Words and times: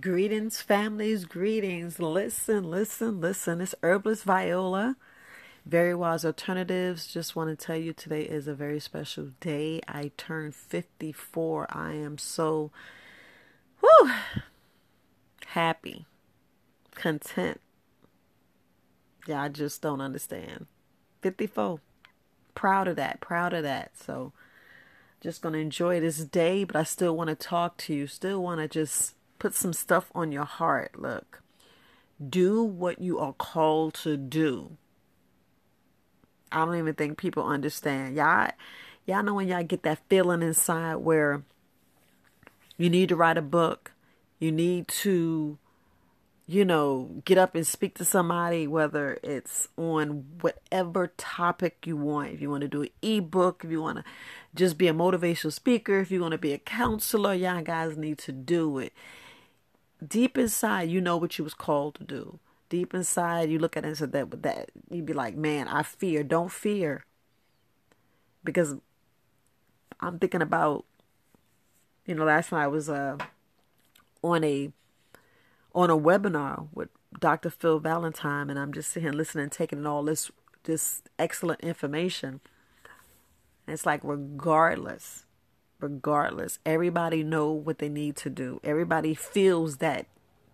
Greetings, 0.00 0.60
families, 0.60 1.24
greetings. 1.24 2.00
Listen, 2.00 2.68
listen, 2.68 3.20
listen. 3.20 3.60
It's 3.60 3.74
Herbalist 3.84 4.24
Viola. 4.24 4.96
Very 5.64 5.94
Wise 5.94 6.24
Alternatives. 6.24 7.06
Just 7.06 7.36
want 7.36 7.56
to 7.56 7.66
tell 7.66 7.76
you 7.76 7.92
today 7.92 8.22
is 8.22 8.48
a 8.48 8.54
very 8.54 8.80
special 8.80 9.28
day. 9.38 9.80
I 9.86 10.10
turned 10.16 10.56
54. 10.56 11.68
I 11.70 11.92
am 11.92 12.18
so 12.18 12.72
whew, 13.78 14.10
happy, 15.46 16.06
content. 16.96 17.60
Yeah, 19.28 19.40
I 19.42 19.48
just 19.48 19.82
don't 19.82 20.00
understand. 20.00 20.66
54. 21.22 21.78
Proud 22.56 22.88
of 22.88 22.96
that. 22.96 23.20
Proud 23.20 23.52
of 23.52 23.62
that. 23.62 23.92
So 23.96 24.32
just 25.20 25.42
going 25.42 25.52
to 25.52 25.60
enjoy 25.60 26.00
this 26.00 26.24
day, 26.24 26.64
but 26.64 26.74
I 26.74 26.82
still 26.82 27.16
want 27.16 27.28
to 27.28 27.36
talk 27.36 27.76
to 27.78 27.94
you. 27.94 28.08
Still 28.08 28.42
want 28.42 28.60
to 28.60 28.66
just 28.66 29.15
put 29.38 29.54
some 29.54 29.72
stuff 29.72 30.10
on 30.14 30.32
your 30.32 30.44
heart. 30.44 31.00
Look, 31.00 31.42
do 32.28 32.62
what 32.62 33.00
you 33.00 33.18
are 33.18 33.32
called 33.32 33.94
to 33.94 34.16
do. 34.16 34.76
I 36.50 36.64
don't 36.64 36.76
even 36.76 36.94
think 36.94 37.18
people 37.18 37.44
understand. 37.44 38.16
Y'all, 38.16 38.50
y'all 39.04 39.22
know 39.22 39.34
when 39.34 39.48
y'all 39.48 39.62
get 39.62 39.82
that 39.82 40.00
feeling 40.08 40.42
inside 40.42 40.96
where 40.96 41.42
you 42.78 42.88
need 42.88 43.08
to 43.08 43.16
write 43.16 43.38
a 43.38 43.42
book, 43.42 43.92
you 44.38 44.52
need 44.52 44.88
to, 44.88 45.58
you 46.46 46.64
know, 46.64 47.22
get 47.24 47.36
up 47.36 47.54
and 47.54 47.66
speak 47.66 47.94
to 47.96 48.04
somebody, 48.04 48.66
whether 48.66 49.18
it's 49.22 49.68
on 49.76 50.26
whatever 50.40 51.12
topic 51.16 51.86
you 51.86 51.96
want. 51.96 52.32
If 52.32 52.40
you 52.40 52.50
want 52.50 52.62
to 52.62 52.68
do 52.68 52.82
an 52.82 52.90
ebook, 53.02 53.62
if 53.64 53.70
you 53.70 53.82
want 53.82 53.98
to 53.98 54.04
just 54.54 54.78
be 54.78 54.88
a 54.88 54.94
motivational 54.94 55.52
speaker, 55.52 55.98
if 55.98 56.10
you 56.10 56.20
want 56.20 56.32
to 56.32 56.38
be 56.38 56.52
a 56.52 56.58
counselor, 56.58 57.34
y'all 57.34 57.62
guys 57.62 57.96
need 57.96 58.18
to 58.18 58.32
do 58.32 58.78
it 58.78 58.92
deep 60.04 60.36
inside, 60.38 60.90
you 60.90 61.00
know 61.00 61.16
what 61.16 61.38
you 61.38 61.44
was 61.44 61.54
called 61.54 61.94
to 61.96 62.04
do. 62.04 62.38
Deep 62.68 62.94
inside, 62.94 63.50
you 63.50 63.58
look 63.58 63.76
at 63.76 63.84
it 63.84 63.88
and 63.88 63.98
say 63.98 64.06
that, 64.06 64.42
that 64.42 64.70
you'd 64.90 65.06
be 65.06 65.12
like, 65.12 65.36
man, 65.36 65.68
I 65.68 65.82
fear. 65.82 66.24
Don't 66.24 66.50
fear, 66.50 67.04
because 68.42 68.74
I'm 70.00 70.18
thinking 70.18 70.42
about, 70.42 70.84
you 72.06 72.14
know, 72.14 72.24
last 72.24 72.52
night 72.52 72.64
I 72.64 72.68
was 72.68 72.88
uh 72.88 73.18
on 74.22 74.42
a 74.42 74.72
on 75.74 75.90
a 75.90 75.96
webinar 75.96 76.68
with 76.72 76.88
Dr. 77.20 77.50
Phil 77.50 77.78
Valentine, 77.78 78.50
and 78.50 78.58
I'm 78.58 78.72
just 78.72 78.90
sitting 78.90 79.12
listening, 79.12 79.50
taking 79.50 79.86
all 79.86 80.02
this 80.02 80.30
this 80.64 81.02
excellent 81.18 81.60
information. 81.60 82.40
And 83.66 83.74
it's 83.74 83.86
like 83.86 84.00
regardless 84.02 85.25
regardless. 85.80 86.58
Everybody 86.64 87.22
know 87.22 87.50
what 87.50 87.78
they 87.78 87.88
need 87.88 88.16
to 88.16 88.30
do. 88.30 88.60
Everybody 88.64 89.14
feels 89.14 89.78
that 89.78 90.06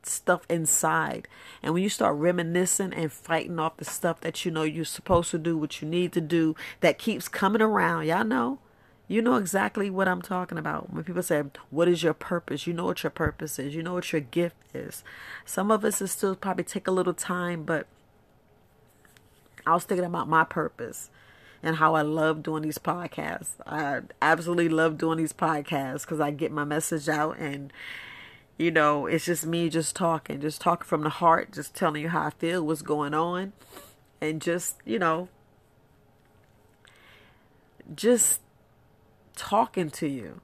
stuff 0.02 0.42
inside. 0.48 1.28
And 1.62 1.74
when 1.74 1.82
you 1.82 1.88
start 1.88 2.16
reminiscing 2.16 2.92
and 2.92 3.12
fighting 3.12 3.58
off 3.58 3.76
the 3.76 3.84
stuff 3.84 4.20
that 4.20 4.44
you 4.44 4.50
know 4.50 4.62
you're 4.62 4.84
supposed 4.84 5.30
to 5.30 5.38
do, 5.38 5.56
what 5.56 5.80
you 5.80 5.88
need 5.88 6.12
to 6.12 6.20
do, 6.20 6.56
that 6.80 6.98
keeps 6.98 7.28
coming 7.28 7.62
around. 7.62 8.06
Y'all 8.06 8.24
know? 8.24 8.58
You 9.08 9.20
know 9.20 9.36
exactly 9.36 9.90
what 9.90 10.08
I'm 10.08 10.22
talking 10.22 10.58
about. 10.58 10.92
When 10.92 11.04
people 11.04 11.22
say, 11.22 11.42
What 11.70 11.88
is 11.88 12.02
your 12.02 12.14
purpose? 12.14 12.66
You 12.66 12.72
know 12.72 12.86
what 12.86 13.02
your 13.02 13.10
purpose 13.10 13.58
is. 13.58 13.74
You 13.74 13.82
know 13.82 13.94
what 13.94 14.12
your 14.12 14.22
gift 14.22 14.56
is. 14.74 15.04
Some 15.44 15.70
of 15.70 15.84
us, 15.84 16.00
it 16.00 16.08
still 16.08 16.34
probably 16.34 16.64
take 16.64 16.86
a 16.86 16.92
little 16.92 17.12
time, 17.12 17.64
but 17.64 17.86
I 19.66 19.74
was 19.74 19.84
thinking 19.84 20.06
about 20.06 20.28
my 20.28 20.44
purpose 20.44 21.10
and 21.62 21.76
how 21.76 21.94
I 21.94 22.02
love 22.02 22.42
doing 22.42 22.62
these 22.62 22.78
podcasts. 22.78 23.50
I 23.66 24.00
absolutely 24.20 24.68
love 24.68 24.98
doing 24.98 25.18
these 25.18 25.32
podcasts 25.32 26.02
because 26.02 26.20
I 26.20 26.30
get 26.30 26.50
my 26.50 26.64
message 26.64 27.08
out 27.08 27.38
and 27.38 27.72
you 28.58 28.70
know, 28.70 29.06
it's 29.06 29.24
just 29.24 29.46
me 29.46 29.68
just 29.68 29.96
talking, 29.96 30.40
just 30.40 30.60
talking 30.60 30.86
from 30.86 31.02
the 31.02 31.08
heart, 31.08 31.52
just 31.52 31.74
telling 31.74 32.02
you 32.02 32.08
how 32.10 32.26
I 32.26 32.30
feel, 32.30 32.64
what's 32.64 32.82
going 32.82 33.14
on, 33.14 33.52
and 34.20 34.40
just, 34.40 34.76
you 34.84 34.98
know, 34.98 35.28
just 37.94 38.40
talking 39.34 39.90
to 39.90 40.06
you. 40.06 40.40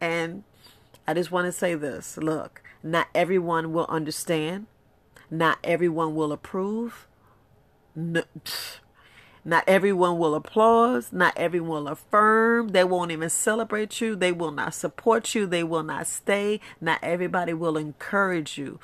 And 0.00 0.44
I 1.06 1.14
just 1.14 1.30
want 1.30 1.46
to 1.46 1.52
say 1.52 1.74
this 1.74 2.16
look, 2.16 2.62
not 2.82 3.08
everyone 3.14 3.72
will 3.72 3.86
understand, 3.88 4.66
not 5.30 5.58
everyone 5.64 6.14
will 6.14 6.32
approve. 6.32 7.06
No, 7.94 8.22
not 9.44 9.64
everyone 9.66 10.18
will 10.18 10.34
applaud. 10.34 11.06
Not 11.12 11.36
everyone 11.36 11.84
will 11.84 11.88
affirm. 11.88 12.68
They 12.68 12.84
won't 12.84 13.10
even 13.10 13.30
celebrate 13.30 14.00
you. 14.00 14.14
They 14.14 14.32
will 14.32 14.50
not 14.50 14.74
support 14.74 15.34
you. 15.34 15.46
They 15.46 15.64
will 15.64 15.82
not 15.82 16.06
stay. 16.06 16.60
Not 16.80 16.98
everybody 17.02 17.54
will 17.54 17.76
encourage 17.76 18.58
you. 18.58 18.78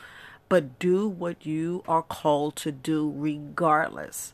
But 0.49 0.79
do 0.79 1.09
what 1.09 1.45
you 1.45 1.83
are 1.87 2.03
called 2.03 2.57
to 2.57 2.73
do 2.73 3.13
regardless. 3.15 4.33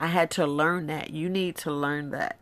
I 0.00 0.08
had 0.08 0.30
to 0.32 0.46
learn 0.46 0.88
that. 0.88 1.10
You 1.10 1.28
need 1.28 1.56
to 1.58 1.70
learn 1.70 2.10
that. 2.10 2.38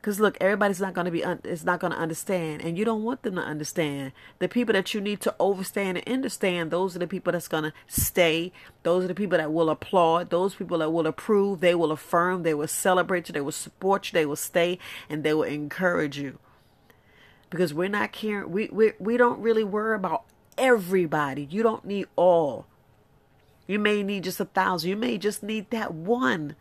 Because 0.00 0.20
look, 0.20 0.36
everybody's 0.40 0.80
not 0.80 0.94
going 0.94 1.06
to 1.06 1.10
be 1.10 1.24
un- 1.24 1.40
is 1.42 1.64
not 1.64 1.80
going 1.80 1.92
to 1.92 1.98
understand, 1.98 2.62
and 2.62 2.78
you 2.78 2.84
don't 2.84 3.02
want 3.02 3.22
them 3.22 3.34
to 3.34 3.42
understand. 3.42 4.12
The 4.38 4.48
people 4.48 4.72
that 4.72 4.94
you 4.94 5.00
need 5.00 5.20
to 5.22 5.34
overstand 5.40 5.98
and 5.98 6.08
understand, 6.08 6.70
those 6.70 6.94
are 6.94 7.00
the 7.00 7.06
people 7.08 7.32
that's 7.32 7.48
going 7.48 7.64
to 7.64 7.72
stay. 7.88 8.52
Those 8.84 9.04
are 9.04 9.08
the 9.08 9.14
people 9.14 9.38
that 9.38 9.52
will 9.52 9.68
applaud. 9.68 10.30
Those 10.30 10.54
people 10.54 10.78
that 10.78 10.92
will 10.92 11.06
approve. 11.06 11.60
They 11.60 11.74
will 11.74 11.90
affirm. 11.90 12.44
They 12.44 12.54
will 12.54 12.68
celebrate 12.68 13.28
you. 13.28 13.32
They 13.32 13.40
will 13.40 13.50
support 13.52 14.06
you. 14.06 14.16
They 14.16 14.26
will 14.26 14.36
stay, 14.36 14.78
and 15.08 15.24
they 15.24 15.34
will 15.34 15.42
encourage 15.42 16.16
you. 16.16 16.38
Because 17.50 17.74
we're 17.74 17.88
not 17.88 18.12
caring. 18.12 18.52
We 18.52 18.68
we 18.70 18.92
we 19.00 19.16
don't 19.16 19.40
really 19.40 19.64
worry 19.64 19.96
about 19.96 20.24
everybody. 20.56 21.48
You 21.50 21.62
don't 21.64 21.84
need 21.84 22.06
all. 22.14 22.66
You 23.66 23.78
may 23.78 24.02
need 24.02 24.24
just 24.24 24.40
a 24.40 24.44
thousand. 24.44 24.90
You 24.90 24.96
may 24.96 25.18
just 25.18 25.42
need 25.42 25.70
that 25.70 25.92
one. 25.92 26.56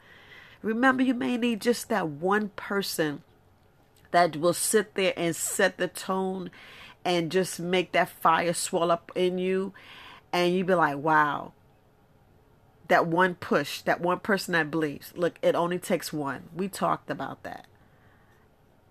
Remember, 0.62 1.04
you 1.04 1.14
may 1.14 1.38
need 1.38 1.62
just 1.62 1.90
that 1.90 2.08
one 2.08 2.50
person 2.50 3.24
that 4.12 4.38
will 4.38 4.54
sit 4.54 4.96
there 4.96 5.14
and 5.16 5.36
set 5.36 5.78
the 5.78 5.88
tone 5.88 6.50
and 7.06 7.32
just 7.32 7.60
make 7.60 7.92
that 7.92 8.10
fire 8.10 8.54
swell 8.54 8.92
up 8.92 9.12
in 9.16 9.38
you. 9.38 9.74
And 10.34 10.54
you 10.54 10.66
be 10.66 10.74
like, 10.74 10.98
wow, 10.98 11.54
that 12.88 13.08
one 13.08 13.36
push, 13.36 13.82
that 13.82 14.02
one 14.02 14.20
person 14.20 14.54
that 14.54 14.72
believes. 14.72 15.14
Look, 15.16 15.38
it 15.42 15.56
only 15.56 15.80
takes 15.80 16.12
one. 16.12 16.50
We 16.56 16.68
talked 16.68 17.10
about 17.10 17.44
that. 17.44 17.66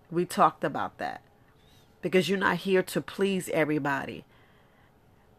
We 0.09 0.25
talked 0.25 0.63
about 0.63 0.97
that. 0.97 1.21
Because 2.01 2.29
you're 2.29 2.39
not 2.39 2.57
here 2.57 2.83
to 2.83 3.01
please 3.01 3.49
everybody. 3.49 4.23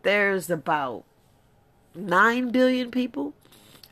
There's 0.03 0.51
about 0.51 1.05
9 1.95 2.51
billion 2.51 2.91
people 2.91 3.35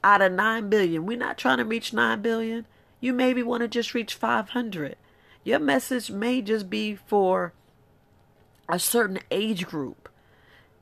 out 0.06 0.22
of 0.22 0.31
9 0.31 0.71
billion. 0.71 1.05
We're 1.05 1.19
not 1.19 1.37
trying 1.37 1.59
to 1.59 1.65
reach 1.65 1.93
9 1.93 2.22
billion. 2.22 2.65
You 3.00 3.12
maybe 3.12 3.43
want 3.43 3.62
to 3.62 3.69
just 3.69 3.93
reach 3.93 4.15
500. 4.15 4.94
Your 5.43 5.59
message 5.59 6.12
may 6.12 6.41
just 6.43 6.71
be 6.71 6.94
for 6.94 7.53
a 8.69 8.78
certain 8.78 9.19
age 9.33 9.66
group. 9.66 10.09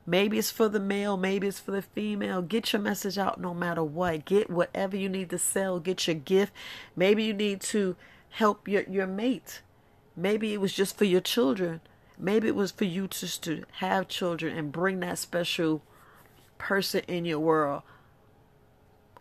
Maybe 0.05 0.37
it's 0.37 0.51
for 0.51 0.69
the 0.69 0.79
male, 0.79 1.17
maybe 1.17 1.47
it's 1.47 1.59
for 1.59 1.71
the 1.71 1.81
female. 1.81 2.43
Get 2.43 2.71
your 2.71 2.83
message 2.83 3.17
out 3.17 3.41
no 3.41 3.55
matter 3.55 3.83
what. 3.83 4.25
Get 4.25 4.51
whatever 4.51 4.95
you 4.95 5.09
need 5.09 5.31
to 5.31 5.39
sell. 5.39 5.79
Get 5.79 6.05
your 6.05 6.15
gift. 6.15 6.53
Maybe 6.95 7.23
you 7.23 7.33
need 7.33 7.61
to 7.61 7.95
help 8.29 8.67
your, 8.67 8.83
your 8.83 9.07
mate. 9.07 9.61
Maybe 10.15 10.53
it 10.53 10.61
was 10.61 10.71
just 10.71 10.99
for 10.99 11.05
your 11.05 11.21
children. 11.21 11.81
Maybe 12.19 12.47
it 12.47 12.55
was 12.55 12.69
for 12.69 12.85
you 12.85 13.07
just 13.07 13.41
to 13.45 13.63
have 13.79 14.07
children 14.07 14.55
and 14.55 14.71
bring 14.71 14.99
that 14.99 15.17
special 15.17 15.81
person 16.59 17.01
in 17.07 17.25
your 17.25 17.39
world. 17.39 17.81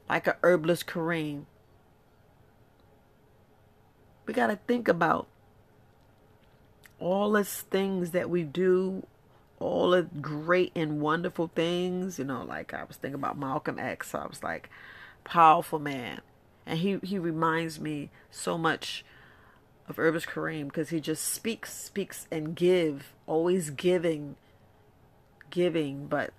Like 0.09 0.27
a 0.27 0.37
herbalist 0.43 0.87
Kareem. 0.87 1.45
We 4.27 4.35
got 4.35 4.49
to 4.49 4.57
think 4.67 4.89
about 4.89 5.27
all 6.99 7.33
the 7.33 7.45
things 7.45 8.13
that 8.13 8.31
we 8.31 8.43
do, 8.43 9.07
all 9.59 9.91
the 9.91 10.03
great 10.03 10.73
and 10.75 11.01
wonderful 11.01 11.51
things, 11.55 12.19
you 12.19 12.25
know, 12.25 12.43
like 12.43 12.73
I 12.73 12.85
was 12.85 12.97
thinking 12.97 13.19
about 13.19 13.39
Malcolm 13.39 13.79
X. 13.79 14.11
So 14.11 14.19
I 14.19 14.27
was 14.27 14.43
like, 14.43 14.71
powerful 15.25 15.79
man. 15.79 16.21
And 16.67 16.79
he, 16.79 16.99
he 17.03 17.19
reminds 17.19 17.79
me 17.79 18.11
so 18.31 18.57
much 18.57 19.05
of 19.89 19.97
Herbalist 19.99 20.29
Kareem 20.29 20.67
because 20.67 20.89
he 20.89 21.01
just 21.01 21.25
speaks, 21.25 21.73
speaks 21.75 22.27
and 22.31 22.55
give, 22.55 23.13
always 23.27 23.71
giving, 23.71 24.37
giving. 25.51 26.07
But 26.07 26.33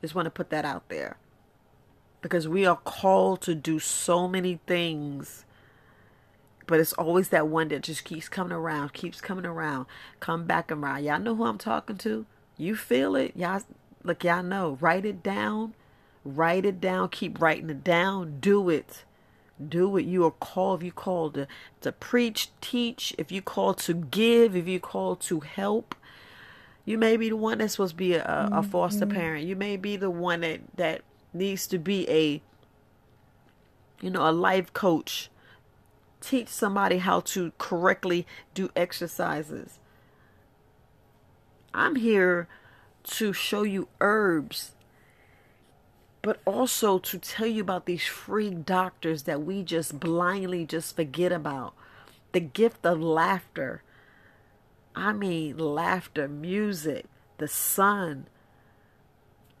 just 0.00 0.14
want 0.14 0.26
to 0.26 0.30
put 0.30 0.50
that 0.50 0.64
out 0.64 0.88
there 0.88 1.16
because 2.20 2.48
we 2.48 2.66
are 2.66 2.76
called 2.76 3.40
to 3.42 3.54
do 3.54 3.78
so 3.78 4.28
many 4.28 4.60
things 4.66 5.44
but 6.68 6.80
it's 6.80 6.92
always 6.92 7.30
that 7.30 7.48
one 7.48 7.68
that 7.68 7.82
just 7.82 8.04
keeps 8.04 8.28
coming 8.28 8.52
around, 8.52 8.92
keeps 8.92 9.22
coming 9.22 9.46
around, 9.46 9.86
come 10.20 10.44
back 10.44 10.70
around. 10.70 11.02
Y'all 11.02 11.18
know 11.18 11.34
who 11.34 11.46
I'm 11.46 11.56
talking 11.56 11.96
to? 11.96 12.26
You 12.58 12.76
feel 12.76 13.16
it? 13.16 13.34
Y'all 13.34 13.62
look, 14.04 14.22
y'all 14.22 14.42
know. 14.42 14.76
Write 14.78 15.06
it 15.06 15.22
down. 15.22 15.74
Write 16.24 16.66
it 16.66 16.78
down. 16.78 17.08
Keep 17.08 17.40
writing 17.40 17.70
it 17.70 17.82
down. 17.82 18.38
Do 18.40 18.68
it. 18.68 19.04
Do 19.66 19.96
it. 19.96 20.04
You 20.04 20.26
are 20.26 20.30
called. 20.30 20.80
If 20.80 20.84
you 20.84 20.92
called 20.92 21.34
to, 21.34 21.48
to 21.80 21.90
preach, 21.90 22.50
teach, 22.60 23.14
if 23.16 23.32
you 23.32 23.40
called 23.40 23.78
to 23.78 23.94
give, 23.94 24.54
if 24.54 24.68
you 24.68 24.78
called 24.78 25.20
to 25.22 25.40
help, 25.40 25.94
You 26.84 26.96
may 26.96 27.18
be 27.18 27.28
the 27.28 27.36
one 27.36 27.58
that's 27.58 27.74
supposed 27.74 27.92
to 27.92 27.96
be 27.96 28.14
a, 28.14 28.48
a 28.50 28.62
foster 28.62 29.04
mm-hmm. 29.04 29.14
parent. 29.14 29.46
You 29.46 29.56
may 29.56 29.76
be 29.76 29.96
the 29.96 30.08
one 30.10 30.40
that, 30.40 30.60
that 30.76 31.02
needs 31.32 31.66
to 31.68 31.78
be 31.78 32.08
a, 32.08 32.42
you 34.00 34.10
know, 34.10 34.28
a 34.28 34.32
life 34.32 34.72
coach. 34.72 35.30
Teach 36.20 36.48
somebody 36.48 36.98
how 36.98 37.20
to 37.20 37.52
correctly 37.58 38.26
do 38.54 38.70
exercises. 38.74 39.78
I'm 41.72 41.96
here 41.96 42.48
to 43.04 43.32
show 43.32 43.62
you 43.62 43.88
herbs, 44.00 44.72
but 46.22 46.40
also 46.44 46.98
to 46.98 47.18
tell 47.18 47.46
you 47.46 47.62
about 47.62 47.86
these 47.86 48.04
free 48.04 48.50
doctors 48.50 49.22
that 49.24 49.42
we 49.42 49.62
just 49.62 50.00
blindly 50.00 50.66
just 50.66 50.96
forget 50.96 51.30
about. 51.30 51.74
The 52.32 52.40
gift 52.40 52.84
of 52.84 53.00
laughter 53.00 53.82
I 54.98 55.12
mean, 55.12 55.56
laughter, 55.58 56.26
music, 56.26 57.06
the 57.38 57.46
sun. 57.46 58.26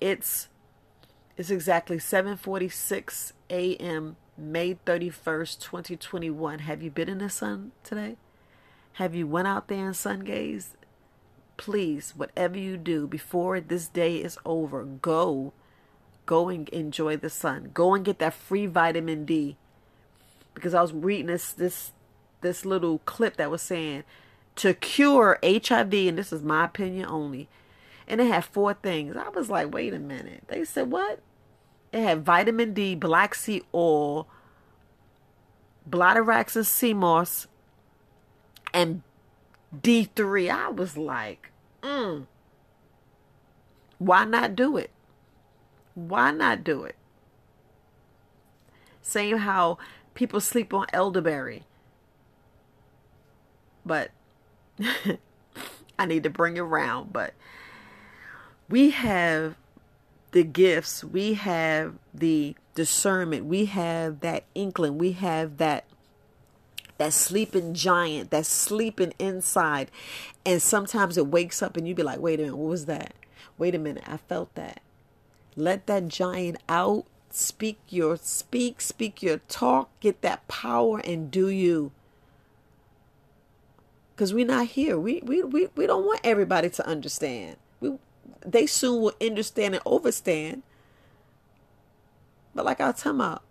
It's 0.00 0.48
it's 1.38 1.50
exactly 1.50 1.98
7:46 1.98 3.32
a.m. 3.48 4.16
May 4.36 4.74
31st, 4.74 5.60
2021. 5.60 6.58
Have 6.60 6.82
you 6.82 6.90
been 6.90 7.08
in 7.08 7.18
the 7.18 7.30
sun 7.30 7.72
today? 7.82 8.16
Have 8.94 9.14
you 9.14 9.26
went 9.26 9.48
out 9.48 9.68
there 9.68 9.86
and 9.86 9.96
sun 9.96 10.20
gazed? 10.20 10.76
Please, 11.56 12.12
whatever 12.16 12.58
you 12.58 12.76
do 12.76 13.06
before 13.06 13.60
this 13.60 13.88
day 13.88 14.16
is 14.16 14.36
over, 14.44 14.84
go 14.84 15.52
go 16.26 16.48
and 16.50 16.68
enjoy 16.70 17.16
the 17.16 17.30
sun. 17.30 17.70
Go 17.72 17.94
and 17.94 18.04
get 18.04 18.18
that 18.18 18.34
free 18.34 18.66
vitamin 18.66 19.24
D. 19.24 19.56
Because 20.54 20.74
I 20.74 20.82
was 20.82 20.92
reading 20.92 21.26
this 21.26 21.52
this 21.52 21.92
this 22.40 22.64
little 22.64 22.98
clip 23.00 23.36
that 23.36 23.50
was 23.50 23.62
saying 23.62 24.02
to 24.56 24.74
cure 24.74 25.38
HIV, 25.42 25.94
and 25.94 26.18
this 26.18 26.32
is 26.32 26.42
my 26.42 26.64
opinion 26.64 27.06
only. 27.06 27.48
And 28.08 28.20
it 28.20 28.26
had 28.26 28.44
four 28.44 28.74
things. 28.74 29.16
I 29.16 29.28
was 29.28 29.48
like, 29.50 29.72
wait 29.72 29.94
a 29.94 29.98
minute. 29.98 30.44
They 30.48 30.64
said, 30.64 30.90
what? 30.90 31.20
It 31.92 32.02
had 32.02 32.24
vitamin 32.24 32.74
D, 32.74 32.94
black 32.94 33.34
seed 33.34 33.64
oil, 33.74 34.28
bladderwraxus 35.88 36.66
sea 36.66 36.94
moss, 36.94 37.46
and 38.74 39.02
D3. 39.74 40.50
I 40.50 40.68
was 40.68 40.96
like, 40.96 41.50
mm, 41.82 42.26
why 43.98 44.24
not 44.24 44.54
do 44.54 44.76
it? 44.76 44.90
Why 45.94 46.30
not 46.30 46.62
do 46.62 46.84
it? 46.84 46.96
Same 49.00 49.38
how 49.38 49.78
people 50.14 50.40
sleep 50.40 50.74
on 50.74 50.86
elderberry. 50.92 51.64
But 53.86 54.10
I 55.98 56.04
need 56.06 56.22
to 56.24 56.30
bring 56.30 56.56
it 56.56 56.60
around, 56.60 57.12
but 57.12 57.32
we 58.68 58.90
have 58.90 59.56
the 60.32 60.44
gifts, 60.44 61.02
we 61.02 61.34
have 61.34 61.94
the 62.12 62.54
discernment, 62.74 63.46
we 63.46 63.66
have 63.66 64.20
that 64.20 64.44
inkling, 64.54 64.98
we 64.98 65.12
have 65.12 65.56
that 65.58 65.84
that 66.98 67.12
sleeping 67.12 67.74
giant 67.74 68.30
that's 68.30 68.48
sleeping 68.48 69.14
inside. 69.20 69.88
And 70.44 70.60
sometimes 70.60 71.16
it 71.16 71.28
wakes 71.28 71.62
up 71.62 71.76
and 71.76 71.86
you 71.86 71.94
be 71.94 72.02
like, 72.02 72.18
wait 72.18 72.40
a 72.40 72.42
minute, 72.42 72.56
what 72.56 72.68
was 72.68 72.86
that? 72.86 73.14
Wait 73.56 73.74
a 73.74 73.78
minute, 73.78 74.02
I 74.06 74.16
felt 74.16 74.52
that. 74.56 74.80
Let 75.54 75.86
that 75.86 76.08
giant 76.08 76.58
out. 76.68 77.04
Speak 77.30 77.78
your 77.88 78.16
speak, 78.16 78.80
speak 78.80 79.22
your 79.22 79.38
talk, 79.48 79.90
get 80.00 80.22
that 80.22 80.48
power 80.48 80.98
and 80.98 81.30
do 81.30 81.48
you 81.48 81.92
because 84.18 84.34
we're 84.34 84.44
not 84.44 84.66
here. 84.66 84.98
We, 84.98 85.20
we 85.22 85.44
we 85.44 85.68
we 85.76 85.86
don't 85.86 86.04
want 86.04 86.20
everybody 86.24 86.68
to 86.70 86.86
understand. 86.86 87.56
They 88.44 88.66
soon 88.66 89.02
will 89.02 89.14
understand 89.20 89.74
and 89.74 89.84
overstand. 89.84 90.62
But 92.54 92.64
like 92.64 92.80
I 92.80 92.88
was 92.88 92.96
talking 92.96 93.20
about, 93.20 93.42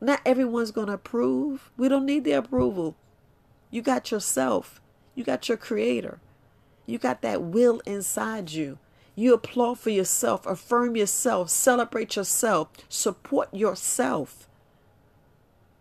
not 0.00 0.20
everyone's 0.24 0.70
gonna 0.70 0.94
approve. 0.94 1.70
We 1.76 1.88
don't 1.88 2.06
need 2.06 2.24
the 2.24 2.32
approval. 2.32 2.96
You 3.70 3.82
got 3.82 4.10
yourself. 4.10 4.80
You 5.14 5.24
got 5.24 5.48
your 5.48 5.58
creator. 5.58 6.20
You 6.86 6.98
got 6.98 7.22
that 7.22 7.42
will 7.42 7.80
inside 7.86 8.52
you. 8.52 8.78
You 9.14 9.32
applaud 9.32 9.78
for 9.78 9.90
yourself, 9.90 10.46
affirm 10.46 10.94
yourself, 10.94 11.48
celebrate 11.48 12.16
yourself, 12.16 12.68
support 12.88 13.52
yourself. 13.52 14.46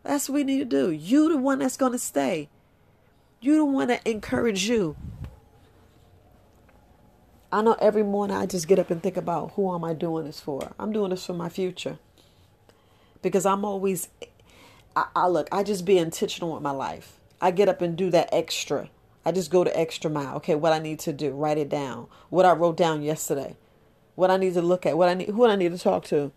That's 0.04 0.30
what 0.30 0.36
we 0.36 0.44
need 0.46 0.60
to 0.60 0.66
do. 0.66 0.90
You 0.92 1.30
the 1.30 1.38
one 1.38 1.60
that's 1.60 1.78
gonna 1.78 2.00
stay. 2.00 2.50
You 3.42 3.58
don't 3.58 3.74
want 3.74 3.90
to 3.90 4.10
encourage 4.10 4.70
you. 4.70 4.96
I 7.56 7.62
know 7.62 7.78
every 7.80 8.04
morning 8.04 8.36
I 8.36 8.48
just 8.48 8.68
get 8.68 8.80
up 8.80 8.92
and 8.92 9.02
think 9.02 9.16
about 9.16 9.54
who 9.54 9.74
am 9.74 9.86
I 9.86 9.94
doing 9.94 10.26
this 10.26 10.42
for? 10.42 10.74
I'm 10.78 10.92
doing 10.92 11.12
this 11.12 11.26
for 11.26 11.32
my 11.32 11.48
future. 11.48 12.00
Because 13.22 13.46
I'm 13.46 13.64
always 13.64 14.10
I, 14.94 15.06
I 15.16 15.28
look, 15.30 15.48
I 15.54 15.64
just 15.64 15.86
be 15.86 15.98
intentional 15.98 16.52
with 16.52 16.62
my 16.62 16.72
life. 16.72 17.18
I 17.40 17.52
get 17.52 17.70
up 17.70 17.82
and 17.82 17.96
do 17.96 18.10
that 18.10 18.28
extra. 18.34 18.90
I 19.24 19.32
just 19.32 19.52
go 19.52 19.64
the 19.64 19.80
extra 19.80 20.12
mile. 20.12 20.36
Okay, 20.36 20.54
what 20.54 20.74
I 20.74 20.80
need 20.80 21.00
to 21.00 21.14
do, 21.14 21.32
write 21.32 21.58
it 21.58 21.70
down. 21.70 22.08
What 22.30 22.46
I 22.46 22.52
wrote 22.52 22.76
down 22.76 23.04
yesterday. 23.04 23.56
What 24.16 24.30
I 24.30 24.36
need 24.36 24.56
to 24.56 24.62
look 24.62 24.86
at, 24.86 24.98
what 24.98 25.08
I 25.08 25.14
need 25.14 25.30
who 25.30 25.48
I 25.48 25.56
need 25.56 25.72
to 25.72 25.80
talk 25.80 26.04
to. 26.08 26.34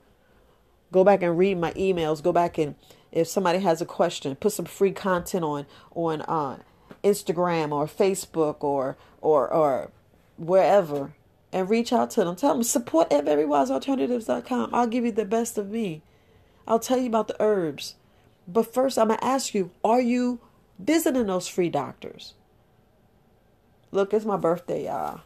Go 0.92 1.02
back 1.02 1.24
and 1.24 1.36
read 1.36 1.58
my 1.58 1.72
emails. 1.72 2.22
Go 2.22 2.32
back 2.32 2.58
and 2.58 2.76
if 3.10 3.26
somebody 3.26 3.58
has 3.58 3.80
a 3.80 3.86
question, 3.86 4.36
put 4.36 4.52
some 4.52 4.66
free 4.66 4.92
content 4.92 5.42
on 5.42 5.66
on 5.96 6.22
uh, 6.22 6.58
Instagram 7.02 7.72
or 7.72 7.86
Facebook 7.86 8.62
or 8.62 8.96
or 9.20 9.52
or 9.52 9.90
wherever 10.38 11.12
and 11.52 11.68
reach 11.68 11.92
out 11.92 12.10
to 12.10 12.24
them. 12.24 12.36
Tell 12.36 12.54
them 12.54 12.62
support 12.62 13.12
at 13.12 13.24
verywisealternatives.com. 13.24 14.70
I'll 14.72 14.86
give 14.86 15.04
you 15.04 15.12
the 15.12 15.24
best 15.24 15.58
of 15.58 15.70
me. 15.70 16.02
I'll 16.66 16.78
tell 16.78 16.98
you 16.98 17.06
about 17.06 17.28
the 17.28 17.36
herbs. 17.40 17.94
But 18.46 18.72
first 18.72 18.98
I'm 18.98 19.08
gonna 19.08 19.18
ask 19.22 19.54
you, 19.54 19.70
are 19.84 20.00
you 20.00 20.40
visiting 20.78 21.26
those 21.26 21.48
free 21.48 21.68
doctors? 21.68 22.34
Look, 23.90 24.12
it's 24.12 24.24
my 24.24 24.36
birthday, 24.36 24.84
y'all. 24.84 25.22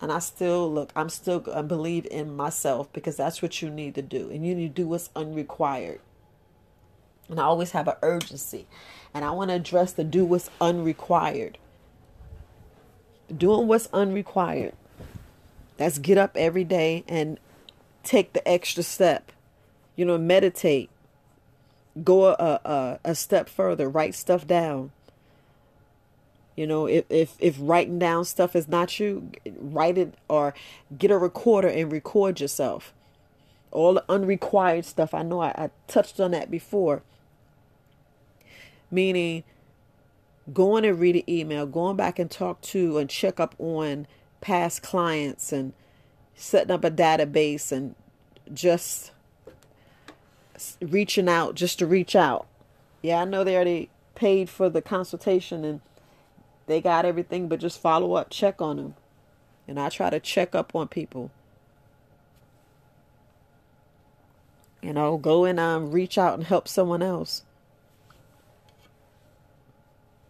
And 0.00 0.10
I 0.10 0.18
still 0.18 0.72
look, 0.72 0.90
I'm 0.96 1.08
still 1.08 1.44
I 1.54 1.62
believe 1.62 2.06
in 2.10 2.34
myself 2.34 2.92
because 2.92 3.16
that's 3.16 3.42
what 3.42 3.60
you 3.62 3.70
need 3.70 3.94
to 3.96 4.02
do. 4.02 4.30
And 4.30 4.46
you 4.46 4.54
need 4.54 4.74
to 4.74 4.82
do 4.82 4.88
what's 4.88 5.10
unrequired. 5.14 6.00
And 7.28 7.38
I 7.38 7.44
always 7.44 7.70
have 7.72 7.86
an 7.86 7.94
urgency. 8.02 8.66
And 9.14 9.24
I 9.24 9.30
want 9.30 9.50
to 9.50 9.54
address 9.54 9.92
the 9.92 10.04
do 10.04 10.24
what's 10.24 10.50
unrequired. 10.60 11.58
Doing 13.34 13.66
what's 13.66 13.88
unrequired. 13.92 14.74
That's 15.76 15.98
get 15.98 16.18
up 16.18 16.36
every 16.36 16.64
day 16.64 17.04
and 17.08 17.38
take 18.02 18.32
the 18.32 18.46
extra 18.46 18.82
step. 18.82 19.32
You 19.96 20.04
know, 20.04 20.18
meditate. 20.18 20.90
Go 22.02 22.26
a, 22.26 22.32
a, 22.34 22.98
a 23.04 23.14
step 23.14 23.48
further. 23.48 23.88
Write 23.88 24.14
stuff 24.14 24.46
down. 24.46 24.92
You 26.56 26.66
know, 26.66 26.86
if, 26.86 27.04
if 27.08 27.36
if 27.38 27.56
writing 27.58 27.98
down 27.98 28.24
stuff 28.24 28.54
is 28.54 28.68
not 28.68 29.00
you, 29.00 29.30
write 29.58 29.96
it 29.96 30.14
or 30.28 30.54
get 30.98 31.10
a 31.10 31.16
recorder 31.16 31.68
and 31.68 31.90
record 31.90 32.40
yourself. 32.40 32.92
All 33.70 33.94
the 33.94 34.04
unrequired 34.08 34.84
stuff. 34.84 35.14
I 35.14 35.22
know 35.22 35.40
I, 35.40 35.48
I 35.56 35.70
touched 35.86 36.20
on 36.20 36.32
that 36.32 36.50
before 36.50 37.02
meaning 38.90 39.44
going 40.52 40.84
and 40.84 40.98
read 40.98 41.16
an 41.16 41.28
email, 41.28 41.66
going 41.66 41.96
back 41.96 42.18
and 42.18 42.30
talk 42.30 42.60
to 42.62 42.98
and 42.98 43.08
check 43.08 43.38
up 43.38 43.54
on 43.58 44.06
past 44.40 44.82
clients 44.82 45.52
and 45.52 45.72
setting 46.34 46.70
up 46.70 46.84
a 46.84 46.90
database 46.90 47.70
and 47.70 47.94
just 48.52 49.12
reaching 50.80 51.28
out 51.28 51.54
just 51.54 51.78
to 51.78 51.86
reach 51.86 52.16
out. 52.16 52.46
Yeah, 53.02 53.22
I 53.22 53.24
know 53.24 53.44
they 53.44 53.54
already 53.54 53.90
paid 54.14 54.50
for 54.50 54.68
the 54.68 54.82
consultation 54.82 55.64
and 55.64 55.80
they 56.66 56.80
got 56.80 57.04
everything, 57.04 57.48
but 57.48 57.60
just 57.60 57.80
follow 57.80 58.14
up, 58.14 58.30
check 58.30 58.60
on 58.60 58.76
them. 58.76 58.94
And 59.66 59.78
I 59.78 59.88
try 59.88 60.10
to 60.10 60.20
check 60.20 60.54
up 60.54 60.74
on 60.74 60.88
people. 60.88 61.30
You 64.82 64.92
know, 64.92 65.16
go 65.18 65.44
and 65.44 65.60
um, 65.60 65.90
reach 65.90 66.16
out 66.16 66.34
and 66.34 66.44
help 66.44 66.66
someone 66.66 67.02
else. 67.02 67.42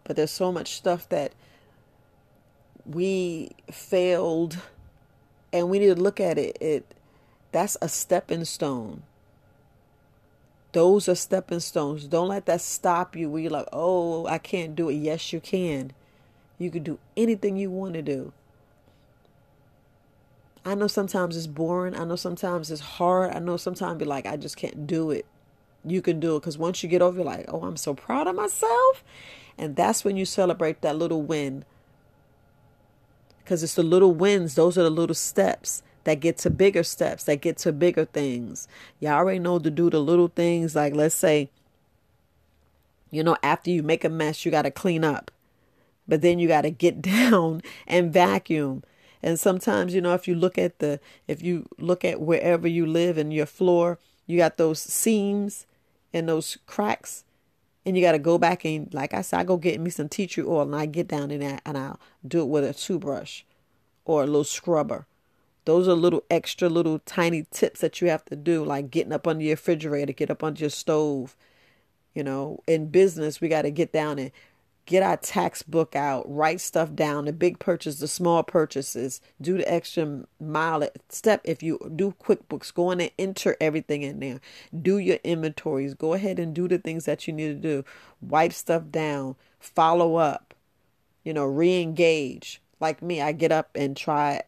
But 0.05 0.17
there's 0.17 0.31
so 0.31 0.51
much 0.51 0.77
stuff 0.77 1.09
that 1.11 1.33
we 2.87 3.51
failed 3.71 4.59
and 5.53 5.69
we 5.69 5.79
need 5.79 5.95
to 5.95 6.01
look 6.01 6.21
at 6.21 6.39
it. 6.39 6.57
It 6.61 6.85
that's 7.53 7.77
a 7.83 7.89
stepping 7.89 8.45
stone. 8.45 9.03
Those 10.73 11.09
are 11.09 11.17
stepping 11.17 11.61
stones. 11.61 12.05
Don't 12.05 12.29
let 12.29 12.47
that 12.47 12.61
stop 12.61 13.17
you 13.17 13.29
where 13.29 13.43
you're 13.43 13.51
like, 13.51 13.69
oh, 13.73 14.27
I 14.27 14.39
can't 14.39 14.77
do 14.77 14.89
it. 14.89 14.95
Yes, 14.95 15.33
you 15.33 15.41
can. 15.41 15.93
You 16.59 16.71
can 16.71 16.85
do 16.85 16.99
anything 17.17 17.57
you 17.57 17.71
want 17.71 17.95
to 17.95 18.03
do. 18.03 18.33
I 20.65 20.75
know 20.77 20.87
sometimes 20.87 21.37
it's 21.37 21.49
boring. 21.49 21.97
I 21.97 22.05
know 22.05 22.17
sometimes 22.17 22.71
it's 22.71 22.81
hard. 22.81 23.35
I 23.35 23.41
know 23.41 23.57
sometimes 23.57 24.01
you're 24.01 24.09
like, 24.09 24.27
I 24.27 24.37
just 24.37 24.57
can't 24.57 24.87
do 24.87 25.11
it. 25.11 25.27
You 25.85 26.03
can 26.03 26.21
do 26.21 26.37
it 26.37 26.41
because 26.41 26.59
once 26.59 26.83
you 26.83 26.89
get 26.89 27.03
over, 27.03 27.17
you're 27.17 27.25
like, 27.25 27.47
oh, 27.49 27.63
I'm 27.63 27.77
so 27.77 27.95
proud 27.95 28.27
of 28.27 28.35
myself. 28.35 29.03
And 29.57 29.77
that's 29.77 30.05
when 30.05 30.17
you 30.17 30.25
celebrate 30.25 30.83
that 30.83 30.97
little 30.97 31.23
win. 31.23 31.65
Because 33.39 33.63
it's 33.63 33.75
the 33.75 33.83
little 33.83 34.13
wins, 34.13 34.55
those 34.55 34.79
are 34.79 34.83
the 34.83 34.91
little 34.91 35.15
steps 35.15 35.83
that 36.05 36.21
get 36.21 36.39
to 36.39 36.51
bigger 36.51 36.83
steps, 36.83 37.25
that 37.25 37.41
get 37.41 37.59
to 37.59 37.73
bigger 37.73 38.05
things. 38.05 38.69
Y'all 39.01 39.13
already 39.13 39.39
know 39.39 39.59
to 39.59 39.71
do 39.71 39.91
the 39.91 40.01
little 40.01 40.29
things, 40.29 40.75
like 40.75 40.95
let's 40.95 41.15
say, 41.15 41.51
you 43.11 43.23
know, 43.23 43.37
after 43.43 43.71
you 43.71 43.83
make 43.83 44.05
a 44.05 44.09
mess, 44.09 44.45
you 44.45 44.51
got 44.51 44.63
to 44.63 44.71
clean 44.71 45.05
up. 45.05 45.31
But 46.07 46.23
then 46.23 46.39
you 46.39 46.49
got 46.49 46.63
to 46.63 46.71
get 46.71 47.03
down 47.03 47.63
and 47.87 48.13
vacuum. 48.13 48.83
And 49.23 49.39
sometimes, 49.39 49.95
you 49.95 50.01
know, 50.01 50.15
if 50.15 50.27
you 50.27 50.35
look 50.35 50.57
at 50.57 50.79
the, 50.79 51.01
if 51.29 51.43
you 51.43 51.69
look 51.79 52.05
at 52.05 52.21
wherever 52.21 52.67
you 52.67 52.87
live 52.87 53.19
and 53.19 53.33
your 53.33 53.47
floor, 53.47 53.99
you 54.27 54.39
got 54.39 54.57
those 54.57 54.81
seams 54.81 55.67
and 56.13 56.29
those 56.29 56.59
cracks. 56.67 57.25
And 57.87 57.97
you 57.97 58.03
got 58.03 58.13
to 58.13 58.19
go 58.19 58.37
back 58.37 58.65
and, 58.65 58.93
like 58.93 59.15
I 59.15 59.23
said, 59.23 59.41
I 59.41 59.45
go 59.45 59.57
get 59.57 59.81
me 59.81 59.91
some 59.91 60.09
tea 60.09 60.27
tree 60.27 60.45
oil 60.45 60.63
and 60.63 60.77
I 60.77 60.87
get 60.87 61.09
down 61.09 61.31
in 61.31 61.41
that 61.41 61.63
and 61.65 61.79
I'll 61.79 61.99
do 62.27 62.43
it 62.43 62.49
with 62.49 62.65
a 62.65 62.75
toothbrush 62.75 63.43
or 64.05 64.23
a 64.23 64.27
little 64.27 64.45
scrubber. 64.45 65.07
Those 65.65 65.89
are 65.89 65.95
little 65.95 66.25
extra 66.31 66.69
little 66.69 66.99
tiny 67.01 67.47
tips 67.51 67.81
that 67.81 68.01
you 68.01 68.09
have 68.09 68.25
to 68.27 68.37
do, 68.37 68.65
like 68.65 68.91
getting 68.91 69.13
up 69.13 69.27
under 69.27 69.45
your 69.45 69.53
refrigerator, 69.53 70.13
get 70.13 70.31
up 70.31 70.43
under 70.43 70.61
your 70.61 70.71
stove. 70.71 71.37
You 72.15 72.25
know, 72.25 72.61
in 72.67 72.89
business, 72.89 73.41
we 73.41 73.49
got 73.49 73.63
to 73.63 73.71
get 73.71 73.93
down 73.93 74.19
and 74.19 74.33
get 74.91 75.05
our 75.05 75.17
tax 75.17 75.63
book 75.63 75.95
out, 75.95 76.29
write 76.29 76.61
stuff 76.61 76.93
down, 76.97 77.27
the 77.27 77.33
big 77.33 77.61
purchase, 77.61 78.01
the 78.01 78.09
small 78.09 78.43
purchases, 78.43 79.21
do 79.41 79.57
the 79.57 79.73
extra 79.73 80.25
mile 80.41 80.83
step. 81.09 81.41
If 81.45 81.63
you 81.63 81.79
do 81.95 82.13
QuickBooks, 82.21 82.75
go 82.75 82.91
in 82.91 83.01
and 83.01 83.13
enter 83.17 83.57
everything 83.61 84.03
in 84.03 84.19
there. 84.19 84.41
Do 84.83 84.99
your 84.99 85.19
inventories. 85.23 85.95
Go 85.95 86.15
ahead 86.15 86.41
and 86.41 86.53
do 86.53 86.67
the 86.67 86.77
things 86.77 87.05
that 87.05 87.29
you 87.29 87.33
need 87.33 87.47
to 87.47 87.55
do. 87.55 87.85
Wipe 88.21 88.53
stuff 88.53 88.83
down. 88.91 89.37
Follow 89.61 90.17
up. 90.17 90.55
You 91.23 91.35
know, 91.35 91.45
re-engage. 91.45 92.61
Like 92.81 93.01
me, 93.01 93.23
I 93.23 93.31
get 93.31 93.53
up 93.53 93.71
and 93.77 93.97
try. 93.97 94.43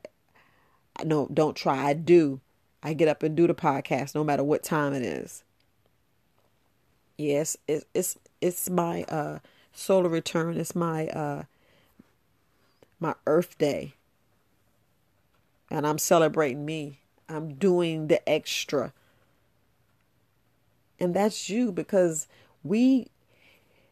No, 1.04 1.28
don't 1.32 1.54
try. 1.56 1.86
I 1.86 1.92
do. 1.92 2.40
I 2.82 2.94
get 2.94 3.06
up 3.06 3.22
and 3.22 3.36
do 3.36 3.46
the 3.46 3.54
podcast, 3.54 4.16
no 4.16 4.24
matter 4.24 4.42
what 4.42 4.64
time 4.64 4.92
it 4.92 5.02
is. 5.02 5.44
Yes, 7.16 7.56
it's 7.68 7.84
it's 7.94 8.18
it's 8.40 8.68
my 8.68 9.04
uh 9.04 9.38
solar 9.72 10.08
return 10.08 10.56
is 10.56 10.74
my 10.74 11.08
uh 11.08 11.44
my 13.00 13.14
earth 13.26 13.58
day. 13.58 13.94
And 15.70 15.86
i'm 15.86 15.98
celebrating 15.98 16.64
me. 16.64 17.00
I'm 17.28 17.54
doing 17.54 18.08
the 18.08 18.26
extra. 18.28 18.92
And 21.00 21.14
that's 21.14 21.48
you 21.48 21.72
because 21.72 22.28
we 22.62 23.08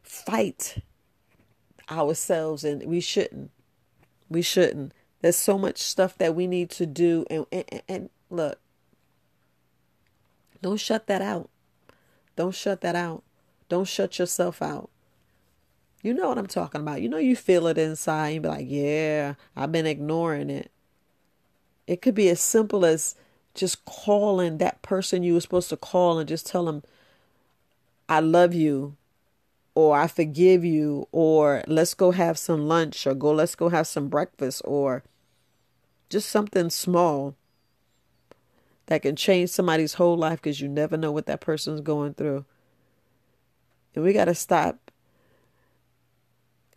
fight 0.02 0.82
ourselves 1.90 2.62
and 2.62 2.84
we 2.84 3.00
shouldn't. 3.00 3.50
We 4.28 4.42
shouldn't. 4.42 4.92
There's 5.22 5.36
so 5.36 5.58
much 5.58 5.78
stuff 5.78 6.16
that 6.18 6.34
we 6.34 6.46
need 6.46 6.70
to 6.70 6.86
do 6.86 7.24
and 7.30 7.46
and, 7.50 7.82
and 7.88 8.10
look. 8.28 8.58
Don't 10.62 10.78
shut 10.78 11.06
that 11.06 11.22
out. 11.22 11.48
Don't 12.36 12.54
shut 12.54 12.82
that 12.82 12.94
out. 12.94 13.22
Don't 13.68 13.88
shut 13.88 14.18
yourself 14.18 14.60
out 14.60 14.90
you 16.02 16.14
know 16.14 16.28
what 16.28 16.38
I'm 16.38 16.46
talking 16.46 16.80
about. 16.80 17.02
You 17.02 17.08
know, 17.08 17.18
you 17.18 17.36
feel 17.36 17.66
it 17.66 17.78
inside. 17.78 18.30
You 18.30 18.40
be 18.40 18.48
like, 18.48 18.66
yeah, 18.68 19.34
I've 19.56 19.72
been 19.72 19.86
ignoring 19.86 20.50
it. 20.50 20.70
It 21.86 22.00
could 22.00 22.14
be 22.14 22.28
as 22.28 22.40
simple 22.40 22.84
as 22.84 23.16
just 23.54 23.84
calling 23.84 24.58
that 24.58 24.80
person 24.80 25.22
you 25.22 25.34
were 25.34 25.40
supposed 25.40 25.68
to 25.70 25.76
call 25.76 26.18
and 26.18 26.28
just 26.28 26.46
tell 26.46 26.64
them, 26.64 26.82
I 28.08 28.20
love 28.20 28.54
you, 28.54 28.96
or 29.74 29.96
I 29.98 30.06
forgive 30.06 30.64
you, 30.64 31.08
or 31.12 31.62
let's 31.66 31.94
go 31.94 32.12
have 32.12 32.38
some 32.38 32.66
lunch, 32.66 33.06
or 33.06 33.14
go, 33.14 33.32
let's 33.32 33.54
go 33.54 33.68
have 33.68 33.86
some 33.86 34.08
breakfast, 34.08 34.62
or 34.64 35.02
just 36.08 36.28
something 36.28 36.70
small 36.70 37.34
that 38.86 39.02
can 39.02 39.14
change 39.14 39.50
somebody's 39.50 39.94
whole 39.94 40.16
life 40.16 40.42
because 40.42 40.60
you 40.60 40.68
never 40.68 40.96
know 40.96 41.12
what 41.12 41.26
that 41.26 41.40
person's 41.40 41.80
going 41.80 42.14
through. 42.14 42.44
And 43.94 44.04
we 44.04 44.12
got 44.12 44.24
to 44.26 44.34
stop 44.34 44.89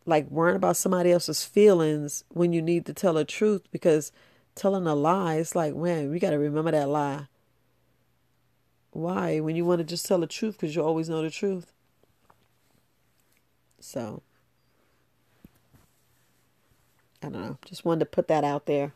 like 0.05 0.29
worrying 0.29 0.55
about 0.55 0.77
somebody 0.77 1.11
else's 1.11 1.43
feelings 1.43 2.23
when 2.29 2.53
you 2.53 2.61
need 2.61 2.85
to 2.85 2.93
tell 2.93 3.13
the 3.13 3.25
truth 3.25 3.63
because 3.71 4.11
telling 4.55 4.85
a 4.85 4.93
lie 4.93 5.35
it's 5.35 5.55
like 5.55 5.75
man 5.75 6.11
we 6.11 6.19
got 6.19 6.31
to 6.31 6.37
remember 6.37 6.71
that 6.71 6.89
lie. 6.89 7.27
Why? 8.91 9.39
When 9.39 9.55
you 9.55 9.65
want 9.65 9.79
to 9.79 9.83
just 9.85 10.05
tell 10.05 10.19
the 10.19 10.27
truth 10.27 10.59
because 10.59 10.75
you 10.75 10.83
always 10.83 11.09
know 11.09 11.23
the 11.23 11.31
truth. 11.31 11.71
So 13.79 14.21
i 17.21 17.29
don't 17.29 17.41
know. 17.41 17.57
Just 17.65 17.85
wanted 17.85 18.01
to 18.01 18.05
put 18.05 18.27
that 18.27 18.43
out 18.43 18.65
there. 18.65 18.93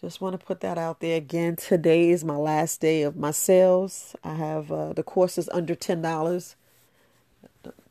Just 0.00 0.20
want 0.20 0.38
to 0.38 0.44
put 0.44 0.60
that 0.60 0.78
out 0.78 1.00
there 1.00 1.16
again. 1.16 1.56
Today 1.56 2.10
is 2.10 2.24
my 2.24 2.36
last 2.36 2.80
day 2.80 3.02
of 3.02 3.16
my 3.16 3.30
sales. 3.30 4.16
I 4.24 4.34
have 4.34 4.72
uh, 4.72 4.92
the 4.94 5.02
course 5.02 5.36
is 5.36 5.48
under 5.50 5.74
ten 5.74 6.00
dollars 6.00 6.56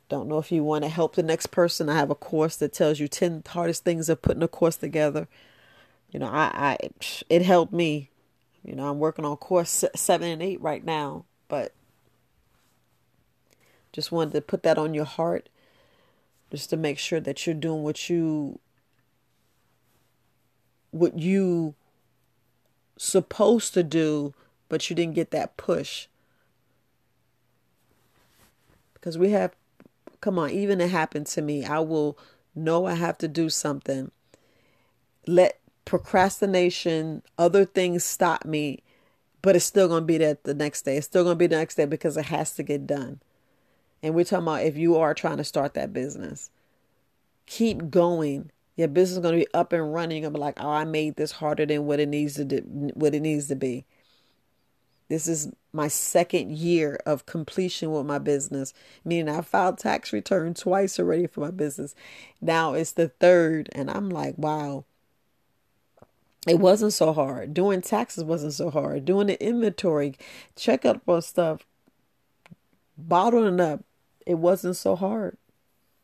don't 0.10 0.28
know 0.28 0.39
if 0.39 0.51
you 0.51 0.63
want 0.63 0.84
to 0.84 0.89
help 0.89 1.16
the 1.16 1.24
next 1.24 1.48
person. 1.48 1.88
I 1.88 1.96
have 1.96 2.10
a 2.10 2.16
course 2.16 2.56
that 2.58 2.74
tells 2.74 3.00
you 3.00 3.08
10 3.08 3.44
hardest 3.48 3.84
things 3.84 4.10
of 4.10 4.22
putting 4.22 4.44
a 4.44 4.48
course 4.48 4.75
together. 4.75 5.28
You 6.12 6.20
know, 6.20 6.28
I, 6.28 6.51
I 6.56 6.78
it 7.30 7.44
helped 7.44 7.72
me. 7.72 8.10
You 8.63 8.75
know, 8.75 8.89
I'm 8.89 9.00
working 9.00 9.24
on 9.24 9.38
course 9.38 9.86
7 9.96 10.28
and 10.28 10.42
8 10.42 10.60
right 10.62 10.84
now, 10.84 11.25
but 11.48 11.74
just 13.94 14.12
wanted 14.12 14.34
to 14.34 14.42
put 14.42 14.63
that 14.63 14.78
on 14.78 14.94
your 14.94 15.06
heart 15.06 15.48
just 16.51 16.72
to 16.72 16.78
make 16.78 16.98
sure 16.98 17.20
that 17.20 17.46
you're 17.46 17.56
doing 17.56 17.84
what 17.84 18.10
you 18.10 18.60
what 20.92 21.20
you 21.20 21.75
supposed 22.98 23.75
to 23.75 23.84
do, 23.84 24.34
but 24.68 24.89
you 24.89 24.96
didn't 24.96 25.13
get 25.13 25.30
that 25.30 25.56
push. 25.56 26.08
Because 28.96 29.18
we 29.18 29.30
have 29.30 29.56
Come 30.22 30.38
on, 30.38 30.50
even 30.50 30.82
it 30.82 30.90
happened 30.90 31.28
to 31.28 31.42
me. 31.42 31.66
I 31.66 31.80
will 31.80 32.18
know 32.56 32.86
I 32.86 32.96
have 32.96 33.18
to 33.20 33.28
do 33.28 33.50
something. 33.50 34.12
Let 35.28 35.60
procrastination, 35.86 37.24
other 37.38 37.66
things 37.66 38.04
stop 38.04 38.46
me, 38.46 38.84
but 39.42 39.56
it's 39.56 39.66
still 39.66 39.88
going 39.88 40.04
to 40.04 40.06
be 40.06 40.18
there 40.18 40.38
the 40.44 40.54
next 40.54 40.84
day. 40.84 40.98
It's 40.98 41.08
still 41.08 41.24
going 41.24 41.36
to 41.36 41.40
be 41.40 41.48
the 41.48 41.58
next 41.58 41.76
day 41.76 41.86
because 41.86 42.18
it 42.18 42.26
has 42.26 42.54
to 42.56 42.64
get 42.64 42.86
done. 42.86 43.22
And 44.04 44.14
we're 44.14 44.26
talking 44.26 44.44
about 44.44 44.64
if 44.64 44.78
you 44.78 44.98
are 44.98 45.14
trying 45.14 45.38
to 45.38 45.44
start 45.44 45.74
that 45.74 45.94
business, 45.94 46.50
keep 47.46 47.90
going. 47.90 48.52
Your 48.76 48.88
business 48.88 49.18
is 49.18 49.22
going 49.22 49.40
to 49.40 49.46
be 49.46 49.54
up 49.54 49.74
and 49.74 49.94
running. 49.94 50.18
You're 50.18 50.30
going 50.30 50.34
to 50.34 50.40
be 50.40 50.46
like, 50.46 50.64
oh, 50.64 50.70
I 50.70 50.86
made 50.86 51.16
this 51.16 51.34
harder 51.34 51.66
than 51.66 51.86
what 51.86 52.00
it 52.00 52.08
needs 52.08 52.36
to 52.36 52.46
do, 52.46 52.60
what 52.94 53.14
it 53.14 53.22
needs 53.22 53.48
to 53.48 53.56
be. 53.56 53.86
This 55.10 55.28
is 55.28 55.52
my 55.72 55.88
second 55.88 56.52
year 56.52 57.00
of 57.06 57.26
completion 57.26 57.92
with 57.92 58.06
my 58.06 58.18
business, 58.18 58.74
meaning 59.06 59.30
I 59.30 59.42
filed 59.42 59.78
tax 59.78 60.12
return 60.12 60.54
twice 60.54 61.00
already 61.00 61.28
for 61.28 61.42
my 61.42 61.52
business. 61.52 61.96
Now 62.42 62.74
it's 62.74 62.92
the 62.92 63.10
third, 63.10 63.70
and 63.74 63.90
I'm 63.90 64.10
like, 64.10 64.38
wow. 64.38 64.86
It 66.48 66.60
wasn't 66.60 66.94
so 66.94 67.14
hard. 67.14 67.54
Doing 67.54 67.82
taxes 67.82 68.24
wasn't 68.24 68.54
so 68.54 68.70
hard. 68.70 69.06
Doing 69.06 69.28
the 69.28 69.44
inventory, 69.44 70.16
check 70.56 70.86
up 70.86 71.02
on 71.08 71.22
stuff, 71.22 71.66
bottling 72.98 73.60
up, 73.60 73.84
it 74.26 74.36
wasn't 74.36 74.78
so 74.78 74.96
hard. 74.96 75.38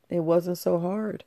It 0.09 0.19
wasn't 0.19 0.57
so 0.57 0.79
hard. 0.79 1.23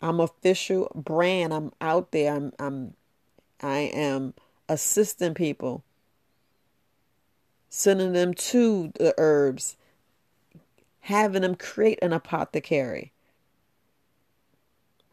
I'm 0.00 0.18
official 0.20 0.90
brand. 0.94 1.54
I'm 1.54 1.72
out 1.80 2.10
there. 2.10 2.34
I'm 2.34 2.52
I'm 2.58 2.94
I 3.60 3.78
am 3.94 4.34
assisting 4.68 5.34
people 5.34 5.84
sending 7.74 8.12
them 8.12 8.34
to 8.34 8.92
the 8.96 9.14
herbs, 9.16 9.78
having 11.00 11.40
them 11.40 11.54
create 11.54 11.98
an 12.02 12.12
apothecary. 12.12 13.12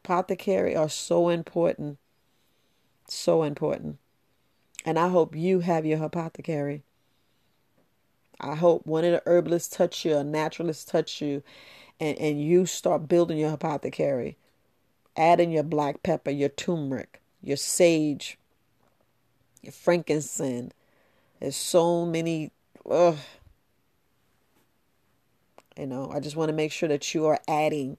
Apothecary 0.03 0.75
are 0.75 0.89
so 0.89 1.29
important. 1.29 1.97
So 3.07 3.43
important. 3.43 3.97
And 4.83 4.99
I 4.99 5.07
hope 5.07 5.37
you 5.37 5.61
have 5.61 5.85
your 5.85 6.03
apothecary. 6.03 6.83
I 8.41 8.55
hope 8.55 8.85
one 8.85 9.05
of 9.05 9.13
the 9.13 9.23
herbalists 9.25 9.73
touch 9.73 10.03
you, 10.03 10.17
a 10.17 10.23
naturalist 10.25 10.89
touch 10.89 11.21
you, 11.21 11.41
and, 11.97 12.17
and 12.17 12.43
you 12.43 12.65
start 12.65 13.07
building 13.07 13.37
your 13.37 13.53
apothecary. 13.53 14.35
Adding 15.15 15.51
your 15.51 15.63
black 15.63 16.03
pepper, 16.03 16.31
your 16.31 16.49
turmeric, 16.49 17.21
your 17.41 17.57
sage, 17.57 18.37
your 19.61 19.71
frankincense, 19.71 20.73
there's 21.39 21.55
so 21.55 22.05
many. 22.05 22.51
Ugh. 22.89 23.17
You 25.77 25.87
know, 25.87 26.11
I 26.11 26.19
just 26.19 26.35
want 26.35 26.49
to 26.49 26.55
make 26.55 26.71
sure 26.71 26.89
that 26.89 27.13
you 27.13 27.25
are 27.27 27.39
adding 27.47 27.97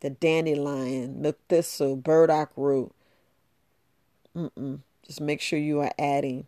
the 0.00 0.10
dandelion, 0.10 1.20
milk 1.20 1.38
thistle, 1.48 1.96
burdock 1.96 2.50
root. 2.56 2.92
Mm-mm. 4.34 4.80
Just 5.06 5.20
make 5.20 5.40
sure 5.40 5.58
you 5.58 5.80
are 5.80 5.92
adding. 5.98 6.46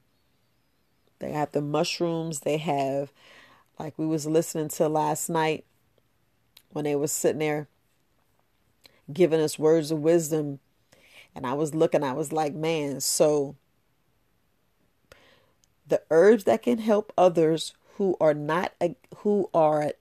They 1.19 1.33
have 1.33 1.52
the 1.52 1.61
mushrooms. 1.61 2.40
They 2.40 2.57
have, 2.57 3.12
like 3.78 3.99
we 3.99 4.07
was 4.07 4.26
listening 4.26 4.69
to 4.69 4.88
last 4.88 5.28
night, 5.28 5.64
when 6.71 6.85
they 6.85 6.97
was 6.97 7.12
sitting 7.12 7.40
there 7.40 7.69
giving 9.12 9.40
us 9.40 9.59
words 9.59 9.90
of 9.90 9.99
wisdom 9.99 10.61
And 11.35 11.47
I 11.47 11.54
was 11.54 11.75
looking, 11.75 12.02
I 12.02 12.12
was 12.12 12.33
like, 12.33 12.54
man, 12.54 13.00
so 13.00 13.57
the 15.90 16.02
herbs 16.11 16.44
that 16.44 16.62
can 16.62 16.78
help 16.78 17.12
others 17.18 17.75
who 17.97 18.16
are 18.20 18.35
not, 18.35 18.73
who 19.18 19.50
are, 19.52 19.92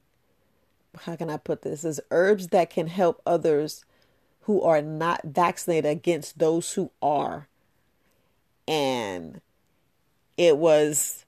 how 1.01 1.15
can 1.15 1.29
I 1.29 1.37
put 1.37 1.63
this? 1.63 1.83
Is 1.83 1.99
herbs 2.11 2.47
that 2.47 2.69
can 2.69 2.87
help 2.87 3.21
others 3.25 3.83
who 4.41 4.61
are 4.61 4.81
not 4.81 5.21
vaccinated 5.25 5.91
against 5.91 6.39
those 6.39 6.73
who 6.73 6.91
are. 7.01 7.47
And 8.67 9.41
it 10.37 10.57
was, 10.57 11.25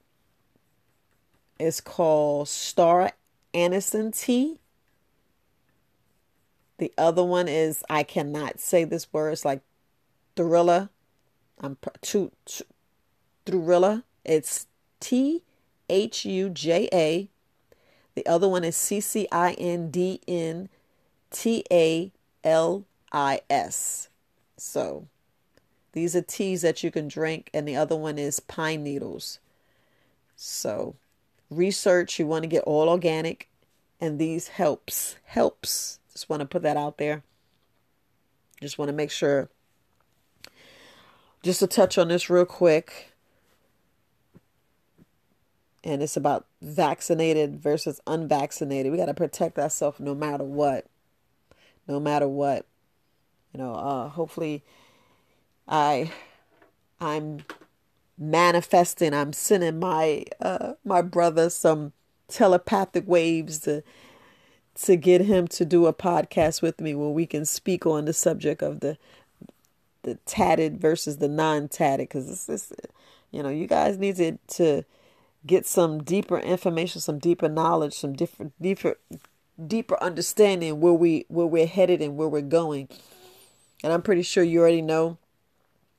it's 1.59 1.81
called 1.81 2.47
Star 2.47 3.11
Anise 3.53 3.95
tea. 4.13 4.59
The 6.77 6.91
other 6.97 7.23
one 7.23 7.47
is, 7.47 7.83
I 7.89 8.01
cannot 8.03 8.59
say 8.59 8.83
this 8.85 9.11
word, 9.13 9.33
it's 9.33 9.45
like 9.45 9.61
Thrilla. 10.35 10.89
I'm 11.59 11.77
too, 12.01 12.31
Thrilla. 13.45 14.03
It's 14.23 14.67
T 14.99 15.43
H 15.89 16.25
U 16.25 16.49
J 16.49 16.89
A. 16.93 17.29
The 18.15 18.25
other 18.25 18.47
one 18.47 18.63
is 18.63 18.75
C 18.75 18.99
C 18.99 19.27
I 19.31 19.53
N 19.53 19.89
D 19.89 20.21
N 20.27 20.69
T 21.31 21.63
A 21.71 22.11
L 22.43 22.85
I 23.11 23.41
S. 23.49 24.09
So 24.57 25.07
these 25.93 26.15
are 26.15 26.21
teas 26.21 26.61
that 26.61 26.83
you 26.83 26.91
can 26.91 27.07
drink, 27.07 27.49
and 27.53 27.67
the 27.67 27.75
other 27.75 27.95
one 27.95 28.17
is 28.17 28.39
pine 28.39 28.83
needles. 28.83 29.39
So 30.35 30.95
research, 31.49 32.17
you 32.19 32.27
want 32.27 32.43
to 32.43 32.47
get 32.47 32.63
all 32.63 32.89
organic, 32.89 33.49
and 33.99 34.19
these 34.19 34.49
helps. 34.49 35.17
Helps. 35.25 35.99
Just 36.11 36.29
want 36.29 36.41
to 36.41 36.45
put 36.45 36.61
that 36.63 36.77
out 36.77 36.97
there. 36.97 37.23
Just 38.61 38.77
want 38.77 38.89
to 38.89 38.93
make 38.93 39.11
sure. 39.11 39.49
Just 41.43 41.59
to 41.59 41.67
touch 41.67 41.97
on 41.97 42.09
this 42.09 42.29
real 42.29 42.45
quick. 42.45 43.10
And 45.83 46.03
it's 46.03 46.17
about 46.17 46.45
vaccinated 46.61 47.55
versus 47.55 47.99
unvaccinated. 48.05 48.91
We 48.91 48.97
got 48.97 49.07
to 49.07 49.13
protect 49.13 49.57
ourselves 49.57 49.99
no 49.99 50.13
matter 50.13 50.43
what. 50.43 50.85
No 51.87 51.99
matter 51.99 52.27
what 52.27 52.65
you 53.53 53.57
know 53.57 53.73
uh, 53.73 54.09
hopefully 54.09 54.63
i 55.67 56.11
i'm 56.99 57.39
manifesting 58.17 59.13
i'm 59.13 59.33
sending 59.33 59.79
my 59.79 60.23
uh, 60.41 60.73
my 60.85 61.01
brother 61.01 61.49
some 61.49 61.91
telepathic 62.27 63.03
waves 63.07 63.59
to 63.59 63.83
to 64.73 64.95
get 64.95 65.21
him 65.21 65.47
to 65.47 65.65
do 65.65 65.85
a 65.85 65.93
podcast 65.93 66.61
with 66.61 66.79
me 66.79 66.95
where 66.95 67.09
we 67.09 67.25
can 67.25 67.45
speak 67.45 67.85
on 67.85 68.05
the 68.05 68.13
subject 68.13 68.61
of 68.61 68.79
the 68.79 68.97
the 70.03 70.15
tatted 70.25 70.79
versus 70.79 71.17
the 71.17 71.27
non-tatted 71.27 72.07
because 72.07 72.27
this 72.27 72.49
is 72.49 72.73
you 73.31 73.43
know 73.43 73.49
you 73.49 73.67
guys 73.67 73.97
need 73.97 74.15
to, 74.15 74.37
to 74.47 74.83
get 75.45 75.65
some 75.65 76.03
deeper 76.03 76.37
information 76.39 77.01
some 77.01 77.19
deeper 77.19 77.49
knowledge 77.49 77.93
some 77.93 78.13
different 78.13 78.53
deeper 78.61 78.97
deeper 79.67 80.01
understanding 80.01 80.79
where 80.79 80.93
we 80.93 81.25
where 81.29 81.47
we're 81.47 81.65
headed 81.65 82.01
and 82.01 82.15
where 82.15 82.27
we're 82.27 82.41
going 82.41 82.87
and 83.83 83.91
I'm 83.91 84.01
pretty 84.01 84.21
sure 84.21 84.43
you 84.43 84.59
already 84.59 84.81
know. 84.81 85.17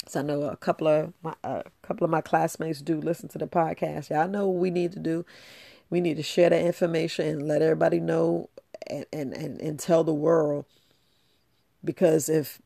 So 0.06 0.20
I 0.20 0.22
know 0.22 0.42
a 0.42 0.56
couple 0.56 0.88
of 0.88 1.12
my 1.22 1.34
a 1.44 1.64
couple 1.82 2.04
of 2.04 2.10
my 2.10 2.20
classmates 2.20 2.80
do 2.80 3.00
listen 3.00 3.28
to 3.30 3.38
the 3.38 3.46
podcast. 3.46 4.10
Y'all 4.10 4.28
know 4.28 4.48
what 4.48 4.60
we 4.60 4.70
need 4.70 4.92
to 4.92 4.98
do. 4.98 5.24
We 5.90 6.00
need 6.00 6.16
to 6.16 6.22
share 6.22 6.50
that 6.50 6.64
information 6.64 7.26
and 7.26 7.48
let 7.48 7.62
everybody 7.62 8.00
know 8.00 8.50
and 8.88 9.06
and 9.12 9.32
and, 9.32 9.60
and 9.60 9.78
tell 9.78 10.04
the 10.04 10.14
world. 10.14 10.64
Because 11.84 12.28
if 12.28 12.60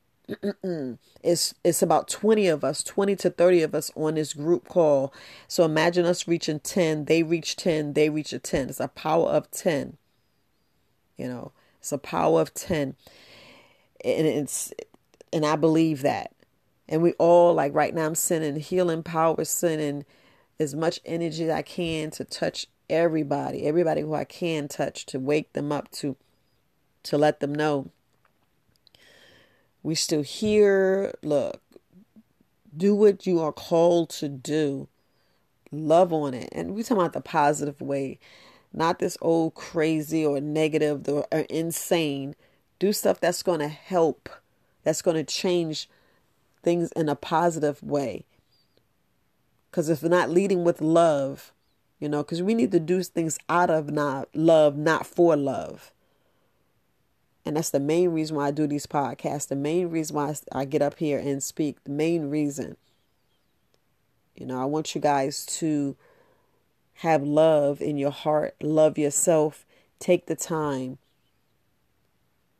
it's 1.23 1.54
it's 1.62 1.83
about 1.83 2.09
20 2.09 2.49
of 2.49 2.64
us 2.64 2.83
20 2.83 3.14
to 3.16 3.30
30 3.30 3.62
of 3.62 3.75
us 3.75 3.92
on 3.95 4.14
this 4.16 4.35
group 4.35 4.67
call. 4.69 5.15
So 5.47 5.65
imagine 5.65 6.04
us 6.04 6.26
reaching 6.26 6.60
10 6.60 7.04
they 7.04 7.23
reach 7.23 7.56
10 7.56 7.93
they 7.93 8.10
reach 8.10 8.32
a 8.32 8.39
10 8.39 8.71
it's 8.71 8.80
a 8.80 8.89
power 8.89 9.28
of 9.28 9.50
10 9.52 9.97
you 11.17 11.28
know 11.28 11.52
it's 11.78 11.93
a 11.93 11.99
power 11.99 12.41
of 12.41 12.52
10 12.54 12.97
and 14.04 14.26
it's 14.26 14.73
and 15.32 15.45
I 15.45 15.56
believe 15.56 16.02
that. 16.02 16.32
And 16.89 17.02
we 17.02 17.12
all, 17.15 17.52
like 17.52 17.75
right 17.75 17.95
now, 17.95 18.06
I'm 18.06 18.15
sending 18.15 18.56
healing 18.56 19.02
power, 19.02 19.45
sending 19.45 20.04
as 20.58 20.75
much 20.75 21.00
energy 21.04 21.45
as 21.45 21.50
I 21.50 21.62
can 21.62 22.10
to 22.12 22.25
touch 22.25 22.67
everybody, 22.89 23.67
everybody 23.67 24.02
who 24.02 24.15
I 24.15 24.25
can 24.25 24.69
touch, 24.69 25.04
to 25.06 25.19
wake 25.19 25.52
them 25.52 25.73
up, 25.73 25.91
to 25.93 26.17
to 27.04 27.19
let 27.19 27.41
them 27.41 27.54
know 27.54 27.91
we 29.87 29.95
still 29.95 30.23
here. 30.23 31.15
Look, 31.23 31.61
do 32.77 32.93
what 32.93 33.25
you 33.25 33.41
are 33.41 33.53
called 33.53 34.11
to 34.11 34.29
do. 34.29 34.89
Love 35.71 36.13
on 36.13 36.35
it. 36.35 36.49
And 36.51 36.75
we 36.75 36.83
talking 36.83 36.97
about 36.97 37.13
the 37.13 37.21
positive 37.21 37.81
way, 37.81 38.19
not 38.73 38.99
this 38.99 39.17
old 39.21 39.55
crazy 39.55 40.27
or 40.27 40.41
negative 40.41 41.09
or, 41.09 41.25
insane. 41.49 42.35
Do 42.81 42.93
stuff 42.93 43.21
that's 43.21 43.45
going 43.45 43.61
to 43.61 43.69
help 43.69 44.29
that's 44.83 45.03
going 45.03 45.17
to 45.17 45.25
change 45.25 45.89
things 46.65 46.91
in 46.97 47.09
a 47.09 47.15
positive 47.15 47.81
way. 47.81 48.25
Because 49.71 49.89
if 49.89 50.03
not 50.03 50.31
leading 50.31 50.65
with 50.65 50.81
love, 50.81 51.53
you 52.01 52.09
know, 52.09 52.25
because 52.25 52.43
we 52.43 52.55
need 52.55 52.73
to 52.73 52.81
do 52.81 53.05
things 53.05 53.39
out 53.49 53.71
of 53.71 53.93
not 53.93 54.29
love, 54.35 54.77
not 54.77 55.07
for 55.07 55.37
love. 55.37 55.93
And 57.47 57.56
that's 57.56 57.71
the 57.71 57.80
main 57.80 58.11
reason 58.11 58.37
why 58.37 58.49
I 58.49 58.50
do 58.50 58.67
these 58.67 58.87
podcasts. 58.87 59.49
The 59.49 59.56
main 59.56 59.89
reason 59.89 60.17
why 60.17 60.35
I 60.52 60.67
get 60.67 60.82
up 60.82 60.99
here 60.99 61.19
and 61.19 61.43
speak. 61.43 61.82
The 61.85 61.91
main 61.91 62.28
reason. 62.28 62.76
You 64.35 64.45
know, 64.45 64.61
I 64.61 64.67
want 64.67 64.95
you 64.95 65.00
guys 65.00 65.47
to 65.47 65.97
have 67.00 67.23
love 67.23 67.80
in 67.80 67.97
your 67.97 68.11
heart, 68.11 68.54
love 68.61 68.99
yourself, 68.99 69.65
take 69.99 70.26
the 70.26 70.37
time 70.37 70.99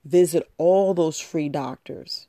Visit 0.07 0.49
all 0.57 0.95
those 0.95 1.19
free 1.19 1.49
doctors. 1.49 2.29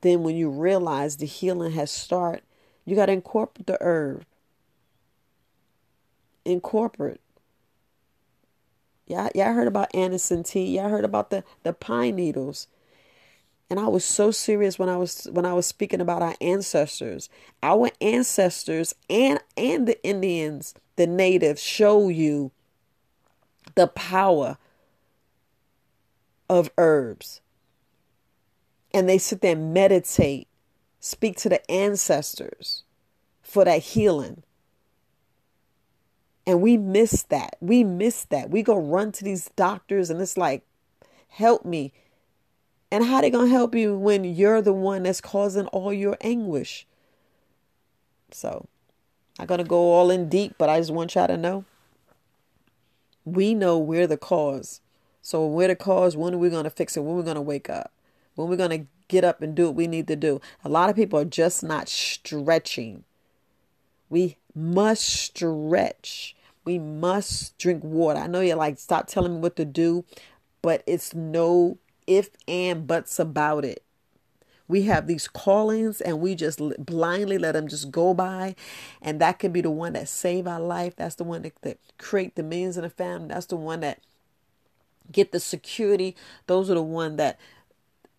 Then, 0.00 0.24
when 0.24 0.34
you 0.34 0.50
realize 0.50 1.16
the 1.16 1.26
healing 1.26 1.72
has 1.72 1.92
started, 1.92 2.42
you 2.84 2.96
got 2.96 3.06
to 3.06 3.12
incorporate 3.12 3.68
the 3.68 3.78
herb. 3.80 4.26
Incorporate. 6.44 7.20
Yeah, 9.06 9.28
y'all 9.34 9.52
heard 9.52 9.68
about 9.68 9.94
anise 9.94 10.32
tea. 10.44 10.76
Y'all 10.76 10.88
heard 10.88 11.04
about 11.04 11.30
the, 11.30 11.44
the 11.62 11.72
pine 11.72 12.16
needles. 12.16 12.68
And 13.70 13.80
I 13.80 13.88
was 13.88 14.04
so 14.04 14.30
serious 14.30 14.78
when 14.78 14.88
I 14.88 14.96
was 14.96 15.26
when 15.32 15.46
I 15.46 15.54
was 15.54 15.66
speaking 15.66 16.00
about 16.00 16.22
our 16.22 16.34
ancestors. 16.40 17.28
Our 17.62 17.90
ancestors 18.00 18.94
and 19.08 19.40
and 19.56 19.88
the 19.88 20.02
Indians, 20.04 20.74
the 20.96 21.06
natives 21.06 21.62
show 21.62 22.08
you 22.08 22.52
the 23.74 23.88
power 23.88 24.58
of 26.48 26.70
herbs. 26.78 27.40
And 28.92 29.08
they 29.08 29.18
sit 29.18 29.40
there 29.40 29.52
and 29.52 29.74
meditate, 29.74 30.46
speak 31.00 31.36
to 31.38 31.48
the 31.48 31.68
ancestors 31.70 32.84
for 33.42 33.64
that 33.64 33.82
healing. 33.82 34.44
And 36.46 36.60
we 36.60 36.76
miss 36.76 37.22
that. 37.24 37.56
We 37.60 37.84
miss 37.84 38.24
that. 38.26 38.50
We 38.50 38.62
go 38.62 38.76
run 38.76 39.12
to 39.12 39.24
these 39.24 39.50
doctors 39.56 40.10
and 40.10 40.20
it's 40.20 40.36
like, 40.36 40.62
help 41.28 41.64
me. 41.64 41.92
And 42.90 43.04
how 43.04 43.20
they 43.20 43.30
gonna 43.30 43.48
help 43.48 43.74
you 43.74 43.96
when 43.96 44.24
you're 44.24 44.62
the 44.62 44.72
one 44.72 45.04
that's 45.04 45.20
causing 45.20 45.66
all 45.68 45.92
your 45.92 46.16
anguish? 46.20 46.86
So 48.30 48.68
I'm 49.38 49.46
gonna 49.46 49.64
go 49.64 49.92
all 49.94 50.10
in 50.10 50.28
deep, 50.28 50.54
but 50.58 50.68
I 50.68 50.78
just 50.78 50.92
want 50.92 51.14
y'all 51.14 51.26
to 51.26 51.36
know. 51.36 51.64
We 53.24 53.54
know 53.54 53.78
we're 53.78 54.06
the 54.06 54.18
cause. 54.18 54.80
So 55.22 55.46
we're 55.46 55.68
the 55.68 55.76
cause. 55.76 56.16
When 56.16 56.34
are 56.34 56.38
we 56.38 56.50
to 56.50 56.70
fix 56.70 56.96
it? 56.96 57.00
When 57.00 57.16
are 57.16 57.22
we 57.22 57.34
to 57.34 57.40
wake 57.40 57.70
up? 57.70 57.90
When 58.34 58.46
are 58.46 58.50
we 58.50 58.56
to 58.56 58.86
get 59.08 59.24
up 59.24 59.40
and 59.40 59.54
do 59.54 59.66
what 59.66 59.74
we 59.74 59.86
need 59.86 60.06
to 60.08 60.16
do? 60.16 60.40
A 60.64 60.68
lot 60.68 60.90
of 60.90 60.96
people 60.96 61.18
are 61.18 61.24
just 61.24 61.62
not 61.62 61.88
stretching. 61.88 63.04
We 64.08 64.36
must 64.54 65.04
stretch. 65.04 66.36
We 66.64 66.78
must 66.78 67.58
drink 67.58 67.84
water. 67.84 68.20
I 68.20 68.26
know 68.26 68.40
you're 68.40 68.56
like, 68.56 68.78
stop 68.78 69.06
telling 69.06 69.34
me 69.34 69.40
what 69.40 69.56
to 69.56 69.64
do, 69.64 70.04
but 70.62 70.82
it's 70.86 71.14
no 71.14 71.78
if 72.06 72.30
and 72.46 72.86
buts 72.86 73.18
about 73.18 73.64
it. 73.64 73.82
We 74.66 74.82
have 74.82 75.06
these 75.06 75.28
callings 75.28 76.00
and 76.00 76.20
we 76.20 76.34
just 76.34 76.60
blindly 76.78 77.36
let 77.36 77.52
them 77.52 77.68
just 77.68 77.90
go 77.90 78.14
by. 78.14 78.56
And 79.02 79.20
that 79.20 79.38
could 79.38 79.52
be 79.52 79.60
the 79.60 79.70
one 79.70 79.92
that 79.92 80.08
save 80.08 80.46
our 80.46 80.60
life. 80.60 80.96
That's 80.96 81.16
the 81.16 81.24
one 81.24 81.42
that, 81.42 81.52
that 81.62 81.78
create 81.98 82.34
the 82.34 82.42
millions 82.42 82.78
in 82.78 82.82
the 82.82 82.90
family. 82.90 83.28
That's 83.28 83.46
the 83.46 83.56
one 83.56 83.80
that 83.80 84.00
get 85.12 85.32
the 85.32 85.40
security. 85.40 86.16
Those 86.46 86.70
are 86.70 86.74
the 86.74 86.82
one 86.82 87.16
that 87.16 87.38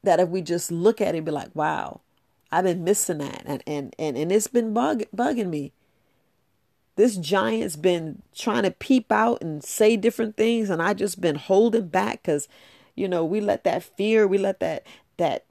that 0.04 0.20
if 0.20 0.30
we 0.30 0.42
just 0.42 0.72
look 0.72 1.02
at 1.02 1.16
it, 1.16 1.26
be 1.26 1.32
like, 1.32 1.50
wow, 1.56 2.02
I've 2.56 2.64
been 2.64 2.86
missing 2.86 3.18
that, 3.18 3.44
and 3.46 3.62
and 3.68 3.94
and 4.00 4.16
and 4.18 4.32
it's 4.32 4.48
been 4.48 4.74
bug 4.74 5.04
bugging 5.14 5.50
me. 5.50 5.74
This 6.96 7.18
giant's 7.18 7.76
been 7.76 8.22
trying 8.34 8.64
to 8.64 8.72
peep 8.72 9.12
out 9.12 9.42
and 9.42 9.62
say 9.62 9.98
different 9.98 10.38
things, 10.38 10.70
and 10.70 10.82
I 10.82 10.94
just 10.94 11.20
been 11.20 11.36
holding 11.36 11.90
back 11.90 12.22
because, 12.22 12.48
you 12.96 13.10
know, 13.10 13.26
we 13.26 13.42
let 13.42 13.66
that 13.66 13.84
fear, 13.84 14.26
we 14.26 14.38
let 14.38 14.62
that 14.62 14.88
that 15.18 15.44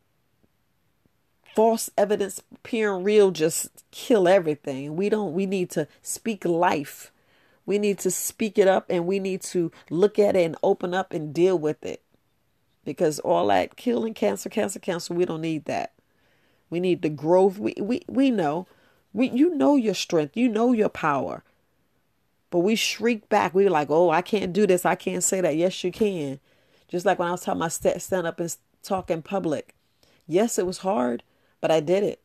false 1.54 1.90
evidence 1.98 2.40
appearing 2.54 3.04
real 3.04 3.32
just 3.32 3.84
kill 3.90 4.26
everything. 4.26 4.96
We 4.96 5.10
don't 5.10 5.34
we 5.34 5.44
need 5.44 5.68
to 5.72 5.86
speak 6.00 6.46
life. 6.46 7.12
We 7.66 7.78
need 7.78 7.98
to 7.98 8.10
speak 8.10 8.56
it 8.56 8.66
up 8.66 8.86
and 8.88 9.06
we 9.06 9.18
need 9.18 9.42
to 9.42 9.70
look 9.90 10.18
at 10.18 10.36
it 10.36 10.46
and 10.46 10.56
open 10.62 10.94
up 10.94 11.12
and 11.12 11.34
deal 11.34 11.58
with 11.58 11.84
it. 11.84 12.00
Because 12.82 13.18
all 13.18 13.48
that 13.48 13.76
killing 13.76 14.14
cancer, 14.14 14.48
cancer, 14.48 14.78
cancer, 14.78 15.12
we 15.12 15.26
don't 15.26 15.42
need 15.42 15.66
that. 15.66 15.93
We 16.74 16.80
need 16.80 17.02
the 17.02 17.08
growth. 17.08 17.56
We 17.56 17.76
we, 17.78 18.02
we 18.08 18.32
know. 18.32 18.66
We 19.12 19.30
you 19.30 19.54
know 19.54 19.76
your 19.76 19.94
strength. 19.94 20.37
You 20.37 20.48
know 20.48 20.72
your 20.72 20.88
power. 20.88 21.44
But 22.50 22.58
we 22.58 22.74
shriek 22.74 23.28
back. 23.28 23.54
We're 23.54 23.70
like, 23.70 23.90
oh, 23.90 24.10
I 24.10 24.22
can't 24.22 24.52
do 24.52 24.66
this. 24.66 24.84
I 24.84 24.96
can't 24.96 25.22
say 25.22 25.40
that. 25.40 25.56
Yes, 25.56 25.84
you 25.84 25.92
can. 25.92 26.40
Just 26.88 27.06
like 27.06 27.20
when 27.20 27.28
I 27.28 27.30
was 27.30 27.42
talking 27.42 27.60
my 27.60 27.68
step 27.68 28.00
stand 28.00 28.26
up 28.26 28.40
and 28.40 28.56
talk 28.82 29.08
in 29.08 29.22
public. 29.22 29.76
Yes, 30.26 30.58
it 30.58 30.66
was 30.66 30.78
hard, 30.78 31.22
but 31.60 31.70
I 31.70 31.78
did 31.78 32.02
it. 32.02 32.20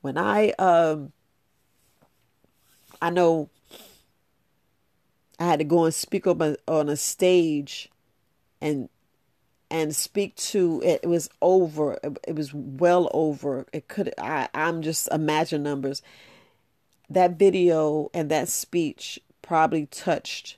When 0.00 0.16
I 0.16 0.50
um 0.50 1.10
I 3.02 3.10
know 3.10 3.50
I 5.40 5.46
had 5.46 5.58
to 5.58 5.64
go 5.64 5.84
and 5.84 5.92
speak 5.92 6.28
up 6.28 6.40
on 6.68 6.88
a 6.88 6.94
stage 6.94 7.88
and 8.60 8.88
and 9.70 9.94
speak 9.94 10.34
to 10.36 10.80
it, 10.84 11.00
it 11.02 11.06
was 11.06 11.28
over 11.42 11.98
it 12.26 12.34
was 12.34 12.52
well 12.52 13.10
over 13.12 13.66
it 13.72 13.88
could 13.88 14.12
I 14.18 14.48
I'm 14.54 14.82
just 14.82 15.08
imagine 15.10 15.62
numbers 15.62 16.02
that 17.08 17.38
video 17.38 18.10
and 18.14 18.30
that 18.30 18.48
speech 18.48 19.20
probably 19.42 19.86
touched 19.86 20.56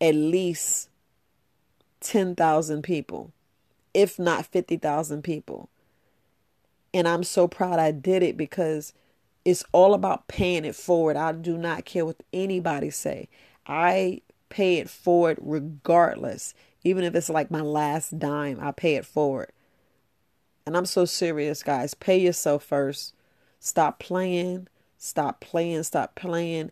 at 0.00 0.14
least 0.14 0.88
10,000 2.00 2.82
people 2.82 3.32
if 3.94 4.18
not 4.18 4.46
50,000 4.46 5.22
people 5.22 5.68
and 6.94 7.06
I'm 7.06 7.22
so 7.22 7.48
proud 7.48 7.78
I 7.78 7.90
did 7.90 8.22
it 8.22 8.36
because 8.36 8.92
it's 9.44 9.64
all 9.72 9.94
about 9.94 10.28
paying 10.28 10.66
it 10.66 10.74
forward. 10.74 11.16
I 11.16 11.32
do 11.32 11.56
not 11.56 11.86
care 11.86 12.04
what 12.04 12.22
anybody 12.34 12.90
say. 12.90 13.28
I 13.66 14.20
pay 14.48 14.76
it 14.76 14.90
forward 14.90 15.38
regardless. 15.40 16.54
Even 16.84 17.04
if 17.04 17.14
it's 17.14 17.28
like 17.28 17.50
my 17.50 17.60
last 17.60 18.18
dime, 18.18 18.58
I 18.60 18.72
pay 18.72 18.94
it 18.94 19.04
forward. 19.04 19.50
And 20.66 20.76
I'm 20.76 20.86
so 20.86 21.04
serious, 21.04 21.62
guys. 21.62 21.94
Pay 21.94 22.18
yourself 22.18 22.62
first. 22.62 23.14
Stop 23.58 23.98
playing. 23.98 24.68
Stop 24.98 25.40
playing. 25.40 25.82
Stop 25.82 26.14
playing. 26.14 26.70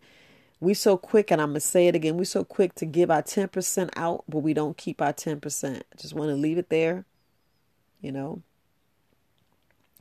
We 0.61 0.75
so 0.75 0.97
quick, 0.97 1.31
and 1.31 1.41
I'm 1.41 1.51
gonna 1.51 1.61
say 1.61 1.87
it 1.87 1.95
again. 1.95 2.17
We 2.17 2.25
so 2.25 2.45
quick 2.45 2.75
to 2.77 2.87
give 2.87 3.11
our 3.11 3.23
10% 3.23 3.91
out, 3.97 4.25
but 4.29 4.39
we 4.39 4.55
don't 4.55 4.77
keep 4.77 5.03
our 5.03 5.13
10%. 5.13 5.77
I 5.77 5.97
just 5.97 6.15
want 6.15 6.31
to 6.31 6.35
leave 6.35 6.59
it 6.59 6.71
there. 6.71 7.05
You 8.01 8.13
know, 8.13 8.43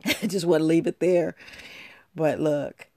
I 0.04 0.12
just 0.26 0.46
want 0.46 0.60
to 0.60 0.66
leave 0.66 0.86
it 0.86 1.00
there. 1.00 1.34
But 2.14 2.40
look, 2.40 2.88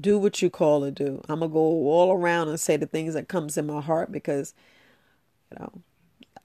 do 0.00 0.18
what 0.18 0.40
you 0.40 0.50
call 0.50 0.82
to 0.82 0.90
do. 0.90 1.22
I'm 1.28 1.40
gonna 1.40 1.52
go 1.52 1.58
all 1.58 2.12
around 2.12 2.48
and 2.48 2.60
say 2.60 2.76
the 2.76 2.86
things 2.86 3.14
that 3.14 3.28
comes 3.28 3.58
in 3.58 3.66
my 3.66 3.80
heart 3.80 4.12
because, 4.12 4.54
you 5.50 5.58
know, 5.58 5.72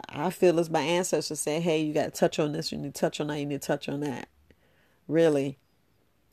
I 0.10 0.30
feel 0.30 0.60
as 0.60 0.70
my 0.70 0.82
ancestors 0.82 1.39
say, 1.39 1.60
"Hey, 1.60 1.82
you 1.82 1.94
got 1.94 2.06
to 2.06 2.12
touch 2.12 2.39
on 2.39 2.52
this. 2.54 2.72
You 2.72 2.78
need 2.78 2.94
to 2.94 3.00
touch 3.00 3.20
on 3.20 3.28
that. 3.28 3.39
You 3.39 3.46
need 3.46 3.62
to 3.62 3.68
touch 3.68 3.89
on 3.89 4.02
that." 4.02 4.28
Really, 5.08 5.58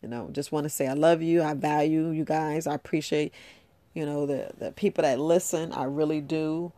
you 0.03 0.09
know, 0.09 0.29
just 0.33 0.53
want 0.53 0.65
to 0.65 0.71
say 0.71 0.89
I 0.89 0.95
love 0.95 1.23
you. 1.23 1.43
I 1.43 1.55
value 1.55 2.11
you 2.11 2.25
guys. 2.25 2.67
I 2.67 2.75
appreciate, 2.75 3.33
you 3.95 4.05
know, 4.05 4.27
the 4.27 4.51
the 4.59 4.73
people 4.73 5.03
that 5.03 5.19
listen. 5.19 5.73
I 5.73 5.85
really 5.85 6.21
do. 6.21 6.73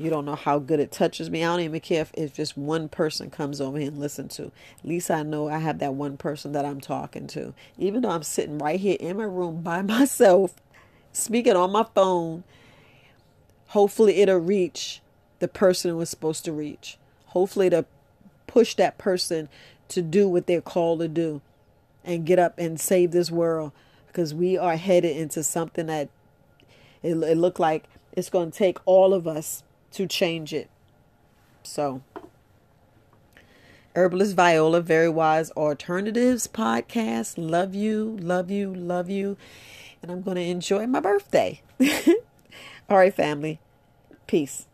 You 0.00 0.10
don't 0.10 0.24
know 0.24 0.36
how 0.36 0.60
good 0.60 0.78
it 0.78 0.92
touches 0.92 1.28
me. 1.28 1.42
I 1.42 1.48
don't 1.48 1.60
even 1.60 1.80
care 1.80 2.02
if, 2.02 2.12
if 2.14 2.32
just 2.32 2.56
one 2.56 2.88
person 2.88 3.30
comes 3.30 3.60
over 3.60 3.78
here 3.78 3.88
and 3.88 3.98
listen 3.98 4.28
to. 4.28 4.44
At 4.78 4.84
least 4.84 5.10
I 5.10 5.24
know 5.24 5.48
I 5.48 5.58
have 5.58 5.80
that 5.80 5.94
one 5.94 6.16
person 6.16 6.52
that 6.52 6.64
I'm 6.64 6.80
talking 6.80 7.26
to. 7.28 7.52
Even 7.78 8.02
though 8.02 8.10
I'm 8.10 8.22
sitting 8.22 8.58
right 8.58 8.78
here 8.78 8.96
in 9.00 9.16
my 9.16 9.24
room 9.24 9.60
by 9.62 9.82
myself, 9.82 10.54
speaking 11.12 11.56
on 11.56 11.72
my 11.72 11.84
phone, 11.96 12.44
hopefully 13.68 14.20
it'll 14.20 14.38
reach 14.38 15.02
the 15.38 15.48
person 15.48 15.96
was 15.96 16.10
supposed 16.10 16.44
to 16.44 16.52
reach. 16.52 16.98
Hopefully 17.26 17.66
it'll 17.68 17.86
push 18.46 18.74
that 18.74 18.98
person 18.98 19.48
to 19.88 20.02
do 20.02 20.28
what 20.28 20.46
they're 20.46 20.60
called 20.60 21.00
to 21.00 21.08
do 21.08 21.40
and 22.04 22.26
get 22.26 22.38
up 22.38 22.58
and 22.58 22.80
save 22.80 23.10
this 23.10 23.30
world 23.30 23.72
because 24.06 24.34
we 24.34 24.56
are 24.56 24.76
headed 24.76 25.16
into 25.16 25.42
something 25.42 25.86
that 25.86 26.08
it, 27.02 27.14
it 27.14 27.38
looked 27.38 27.60
like 27.60 27.84
it's 28.12 28.30
going 28.30 28.50
to 28.50 28.58
take 28.58 28.78
all 28.84 29.14
of 29.14 29.26
us 29.26 29.62
to 29.92 30.06
change 30.06 30.52
it. 30.52 30.68
So, 31.62 32.02
Herbalist 33.94 34.36
Viola, 34.36 34.80
Very 34.80 35.08
Wise 35.08 35.50
Alternatives 35.52 36.48
podcast. 36.48 37.34
Love 37.36 37.74
you, 37.74 38.16
love 38.20 38.50
you, 38.50 38.72
love 38.74 39.10
you. 39.10 39.36
And 40.02 40.10
I'm 40.10 40.22
going 40.22 40.36
to 40.36 40.42
enjoy 40.42 40.86
my 40.86 41.00
birthday. 41.00 41.62
All 42.88 42.96
right, 42.96 43.12
family. 43.12 43.58
Peace. 44.28 44.67